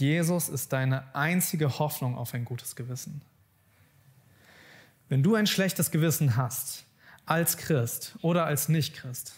Jesus 0.00 0.48
ist 0.48 0.72
deine 0.72 1.14
einzige 1.14 1.78
Hoffnung 1.78 2.16
auf 2.16 2.32
ein 2.32 2.46
gutes 2.46 2.74
Gewissen. 2.74 3.20
Wenn 5.10 5.22
du 5.22 5.34
ein 5.34 5.46
schlechtes 5.46 5.90
Gewissen 5.90 6.36
hast, 6.36 6.84
als 7.26 7.58
Christ 7.58 8.16
oder 8.22 8.46
als 8.46 8.68
Nicht-Christ, 8.68 9.34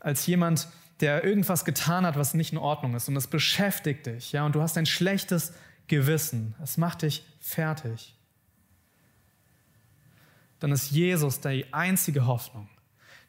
als 0.00 0.26
jemand, 0.26 0.68
der 1.00 1.24
irgendwas 1.24 1.64
getan 1.64 2.04
hat, 2.04 2.16
was 2.16 2.34
nicht 2.34 2.52
in 2.52 2.58
Ordnung 2.58 2.94
ist 2.94 3.08
und 3.08 3.16
es 3.16 3.26
beschäftigt 3.26 4.06
dich, 4.06 4.32
ja, 4.32 4.44
und 4.44 4.54
du 4.54 4.60
hast 4.60 4.76
ein 4.76 4.86
schlechtes 4.86 5.52
Gewissen, 5.88 6.54
es 6.62 6.76
macht 6.76 7.02
dich 7.02 7.24
fertig, 7.46 8.14
dann 10.58 10.72
ist 10.72 10.90
Jesus 10.90 11.40
die 11.40 11.72
einzige 11.72 12.26
Hoffnung. 12.26 12.68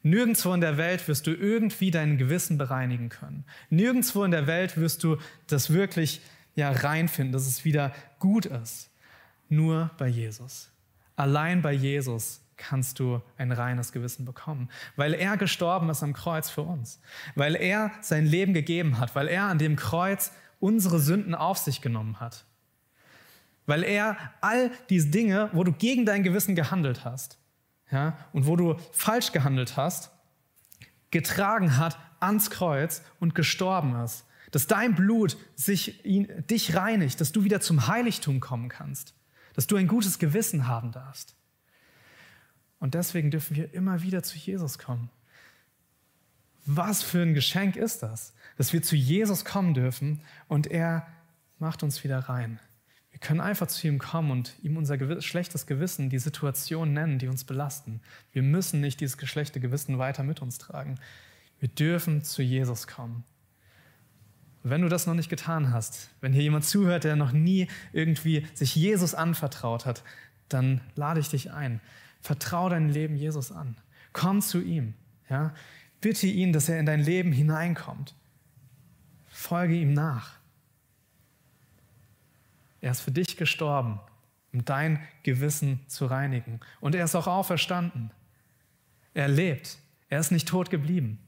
Nirgendwo 0.02 0.54
in 0.54 0.60
der 0.60 0.76
Welt 0.76 1.06
wirst 1.08 1.26
du 1.26 1.32
irgendwie 1.32 1.90
dein 1.90 2.18
Gewissen 2.18 2.56
bereinigen 2.56 3.08
können. 3.08 3.44
Nirgendwo 3.68 4.24
in 4.24 4.30
der 4.30 4.46
Welt 4.46 4.76
wirst 4.76 5.04
du 5.04 5.18
das 5.46 5.72
wirklich 5.72 6.20
ja, 6.54 6.70
reinfinden, 6.70 7.32
dass 7.32 7.46
es 7.46 7.64
wieder 7.64 7.92
gut 8.18 8.46
ist. 8.46 8.90
Nur 9.48 9.90
bei 9.98 10.08
Jesus. 10.08 10.70
Allein 11.16 11.62
bei 11.62 11.72
Jesus 11.72 12.40
kannst 12.56 12.98
du 12.98 13.22
ein 13.36 13.52
reines 13.52 13.92
Gewissen 13.92 14.24
bekommen, 14.24 14.68
weil 14.96 15.14
er 15.14 15.36
gestorben 15.36 15.88
ist 15.90 16.02
am 16.02 16.12
Kreuz 16.12 16.50
für 16.50 16.62
uns, 16.62 17.00
weil 17.34 17.54
er 17.54 17.92
sein 18.00 18.26
Leben 18.26 18.52
gegeben 18.52 18.98
hat, 18.98 19.14
weil 19.14 19.28
er 19.28 19.44
an 19.44 19.58
dem 19.58 19.76
Kreuz 19.76 20.32
unsere 20.60 20.98
Sünden 20.98 21.34
auf 21.34 21.58
sich 21.58 21.80
genommen 21.80 22.20
hat, 22.20 22.44
weil 23.68 23.84
er 23.84 24.16
all 24.40 24.70
diese 24.88 25.08
Dinge, 25.08 25.50
wo 25.52 25.62
du 25.62 25.72
gegen 25.72 26.06
dein 26.06 26.22
Gewissen 26.22 26.56
gehandelt 26.56 27.04
hast 27.04 27.38
ja, 27.92 28.16
und 28.32 28.46
wo 28.46 28.56
du 28.56 28.76
falsch 28.92 29.30
gehandelt 29.30 29.76
hast, 29.76 30.10
getragen 31.10 31.76
hat 31.76 31.98
ans 32.18 32.50
Kreuz 32.50 33.02
und 33.20 33.34
gestorben 33.34 33.94
ist, 34.02 34.24
dass 34.50 34.66
dein 34.66 34.94
Blut 34.94 35.36
sich, 35.54 36.04
ihn, 36.04 36.28
dich 36.48 36.74
reinigt, 36.74 37.20
dass 37.20 37.30
du 37.30 37.44
wieder 37.44 37.60
zum 37.60 37.86
Heiligtum 37.86 38.40
kommen 38.40 38.70
kannst, 38.70 39.14
dass 39.52 39.66
du 39.66 39.76
ein 39.76 39.86
gutes 39.86 40.18
Gewissen 40.18 40.66
haben 40.66 40.90
darfst. 40.90 41.36
Und 42.80 42.94
deswegen 42.94 43.30
dürfen 43.30 43.54
wir 43.54 43.74
immer 43.74 44.02
wieder 44.02 44.22
zu 44.22 44.38
Jesus 44.38 44.78
kommen. 44.78 45.10
Was 46.64 47.02
für 47.02 47.20
ein 47.20 47.34
Geschenk 47.34 47.76
ist 47.76 48.02
das, 48.02 48.34
dass 48.56 48.72
wir 48.72 48.82
zu 48.82 48.96
Jesus 48.96 49.44
kommen 49.44 49.74
dürfen 49.74 50.22
und 50.48 50.66
er 50.66 51.06
macht 51.58 51.82
uns 51.82 52.02
wieder 52.02 52.18
rein. 52.20 52.60
Wir 53.10 53.18
können 53.20 53.40
einfach 53.40 53.66
zu 53.66 53.86
ihm 53.86 53.98
kommen 53.98 54.30
und 54.30 54.54
ihm 54.62 54.76
unser 54.76 54.98
gewiss, 54.98 55.24
schlechtes 55.24 55.66
Gewissen, 55.66 56.10
die 56.10 56.18
Situation 56.18 56.92
nennen, 56.92 57.18
die 57.18 57.28
uns 57.28 57.44
belasten. 57.44 58.00
Wir 58.32 58.42
müssen 58.42 58.80
nicht 58.80 59.00
dieses 59.00 59.18
geschlechte 59.18 59.60
Gewissen 59.60 59.98
weiter 59.98 60.22
mit 60.22 60.42
uns 60.42 60.58
tragen. 60.58 60.96
Wir 61.58 61.68
dürfen 61.68 62.22
zu 62.22 62.42
Jesus 62.42 62.86
kommen. 62.86 63.24
wenn 64.62 64.82
du 64.82 64.88
das 64.88 65.06
noch 65.06 65.14
nicht 65.14 65.30
getan 65.30 65.72
hast, 65.72 66.10
wenn 66.20 66.32
hier 66.32 66.42
jemand 66.42 66.64
zuhört, 66.64 67.04
der 67.04 67.16
noch 67.16 67.32
nie 67.32 67.68
irgendwie 67.92 68.46
sich 68.54 68.74
Jesus 68.74 69.14
anvertraut 69.14 69.86
hat, 69.86 70.02
dann 70.48 70.80
lade 70.94 71.20
ich 71.20 71.28
dich 71.28 71.52
ein. 71.52 71.80
Vertrau 72.20 72.68
dein 72.68 72.90
Leben 72.90 73.16
Jesus 73.16 73.50
an. 73.50 73.76
Komm 74.12 74.42
zu 74.42 74.60
ihm. 74.60 74.94
Ja? 75.30 75.54
Bitte 76.00 76.26
ihn, 76.26 76.52
dass 76.52 76.68
er 76.68 76.78
in 76.78 76.86
dein 76.86 77.00
Leben 77.00 77.32
hineinkommt. 77.32 78.14
Folge 79.28 79.74
ihm 79.74 79.92
nach. 79.92 80.37
Er 82.80 82.90
ist 82.90 83.00
für 83.00 83.10
dich 83.10 83.36
gestorben, 83.36 84.00
um 84.52 84.64
dein 84.64 85.00
Gewissen 85.22 85.80
zu 85.88 86.06
reinigen. 86.06 86.60
Und 86.80 86.94
er 86.94 87.04
ist 87.04 87.14
auch 87.14 87.26
auferstanden. 87.26 88.10
Er 89.14 89.28
lebt. 89.28 89.78
Er 90.08 90.20
ist 90.20 90.30
nicht 90.30 90.48
tot 90.48 90.70
geblieben. 90.70 91.18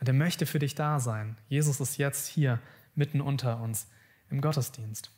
Und 0.00 0.08
er 0.08 0.14
möchte 0.14 0.46
für 0.46 0.58
dich 0.58 0.74
da 0.74 0.98
sein. 1.00 1.36
Jesus 1.48 1.80
ist 1.80 1.96
jetzt 1.96 2.26
hier 2.26 2.60
mitten 2.94 3.20
unter 3.20 3.60
uns 3.60 3.88
im 4.30 4.40
Gottesdienst. 4.40 5.10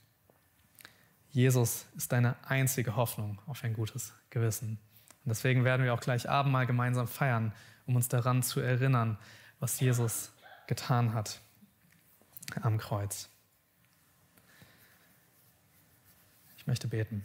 Jesus 1.31 1.87
ist 1.97 2.13
deine 2.13 2.37
einzige 2.47 2.97
Hoffnung 2.97 3.41
auf 3.47 3.65
ein 3.65 3.75
gutes 3.75 4.13
Gewissen. 4.31 4.79
Und 5.25 5.31
deswegen 5.31 5.65
werden 5.65 5.85
wir 5.85 5.95
auch 5.95 6.01
gleich 6.01 6.29
Abendmahl 6.29 6.67
gemeinsam 6.67 7.07
feiern, 7.07 7.53
um 7.87 7.97
uns 7.97 8.09
daran 8.09 8.43
zu 8.43 8.61
erinnern, 8.61 9.19
was 9.61 9.81
Jesus 9.81 10.33
getan 10.67 11.15
hat 11.15 11.41
am 12.63 12.79
Kreuz. 12.79 13.29
Ich 16.69 16.71
möchte 16.71 16.89
beten. 16.89 17.25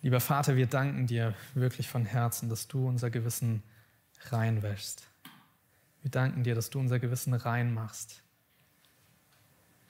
Lieber 0.00 0.20
Vater, 0.20 0.56
wir 0.56 0.64
danken 0.64 1.06
dir 1.06 1.34
wirklich 1.52 1.86
von 1.86 2.06
Herzen, 2.06 2.48
dass 2.48 2.66
du 2.66 2.88
unser 2.88 3.10
Gewissen 3.10 3.62
reinwäschst. 4.30 5.06
Wir 6.00 6.10
danken 6.10 6.42
dir, 6.42 6.54
dass 6.54 6.70
du 6.70 6.78
unser 6.78 6.98
Gewissen 6.98 7.34
rein 7.34 7.74
machst. 7.74 8.22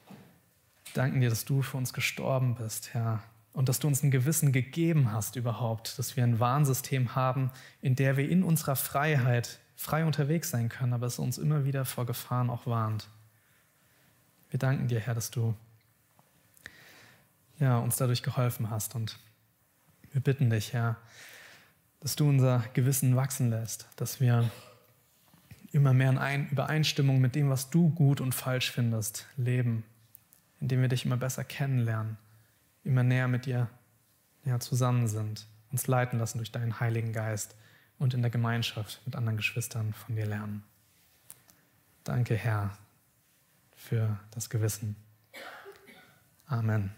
Wir 0.08 0.94
danken 0.94 1.20
dir, 1.20 1.30
dass 1.30 1.44
du 1.44 1.62
für 1.62 1.76
uns 1.76 1.92
gestorben 1.92 2.56
bist, 2.56 2.94
Herr. 2.94 3.22
Und 3.52 3.68
dass 3.68 3.78
du 3.78 3.86
uns 3.86 4.02
ein 4.02 4.10
Gewissen 4.10 4.50
gegeben 4.50 5.12
hast 5.12 5.36
überhaupt, 5.36 6.00
dass 6.00 6.16
wir 6.16 6.24
ein 6.24 6.40
Warnsystem 6.40 7.14
haben, 7.14 7.52
in 7.80 7.94
der 7.94 8.16
wir 8.16 8.28
in 8.28 8.42
unserer 8.42 8.74
Freiheit 8.74 9.60
frei 9.76 10.04
unterwegs 10.04 10.50
sein 10.50 10.68
können, 10.68 10.94
aber 10.94 11.06
es 11.06 11.20
uns 11.20 11.38
immer 11.38 11.64
wieder 11.64 11.84
vor 11.84 12.06
Gefahren 12.06 12.50
auch 12.50 12.66
warnt. 12.66 13.08
Wir 14.50 14.58
danken 14.58 14.88
dir, 14.88 14.98
Herr, 14.98 15.14
dass 15.14 15.30
du 15.30 15.54
ja, 17.60 17.78
uns 17.78 17.96
dadurch 17.96 18.22
geholfen 18.22 18.70
hast. 18.70 18.94
Und 18.94 19.18
wir 20.12 20.20
bitten 20.20 20.50
dich, 20.50 20.72
Herr, 20.72 20.96
dass 22.00 22.16
du 22.16 22.28
unser 22.28 22.64
Gewissen 22.72 23.14
wachsen 23.14 23.50
lässt, 23.50 23.86
dass 23.96 24.20
wir 24.20 24.50
immer 25.72 25.92
mehr 25.92 26.10
in 26.10 26.48
Übereinstimmung 26.48 27.20
mit 27.20 27.34
dem, 27.34 27.48
was 27.50 27.70
du 27.70 27.90
gut 27.90 28.20
und 28.20 28.34
falsch 28.34 28.72
findest, 28.72 29.26
leben, 29.36 29.84
indem 30.60 30.80
wir 30.80 30.88
dich 30.88 31.04
immer 31.04 31.16
besser 31.16 31.44
kennenlernen, 31.44 32.16
immer 32.82 33.02
näher 33.02 33.28
mit 33.28 33.46
dir 33.46 33.68
ja, 34.44 34.58
zusammen 34.58 35.06
sind, 35.06 35.46
uns 35.70 35.86
leiten 35.86 36.18
lassen 36.18 36.38
durch 36.38 36.50
deinen 36.50 36.80
Heiligen 36.80 37.12
Geist 37.12 37.54
und 37.98 38.14
in 38.14 38.22
der 38.22 38.30
Gemeinschaft 38.30 39.00
mit 39.04 39.14
anderen 39.14 39.36
Geschwistern 39.36 39.92
von 39.92 40.16
dir 40.16 40.26
lernen. 40.26 40.64
Danke, 42.02 42.34
Herr, 42.34 42.76
für 43.76 44.18
das 44.30 44.50
Gewissen. 44.50 44.96
Amen. 46.46 46.90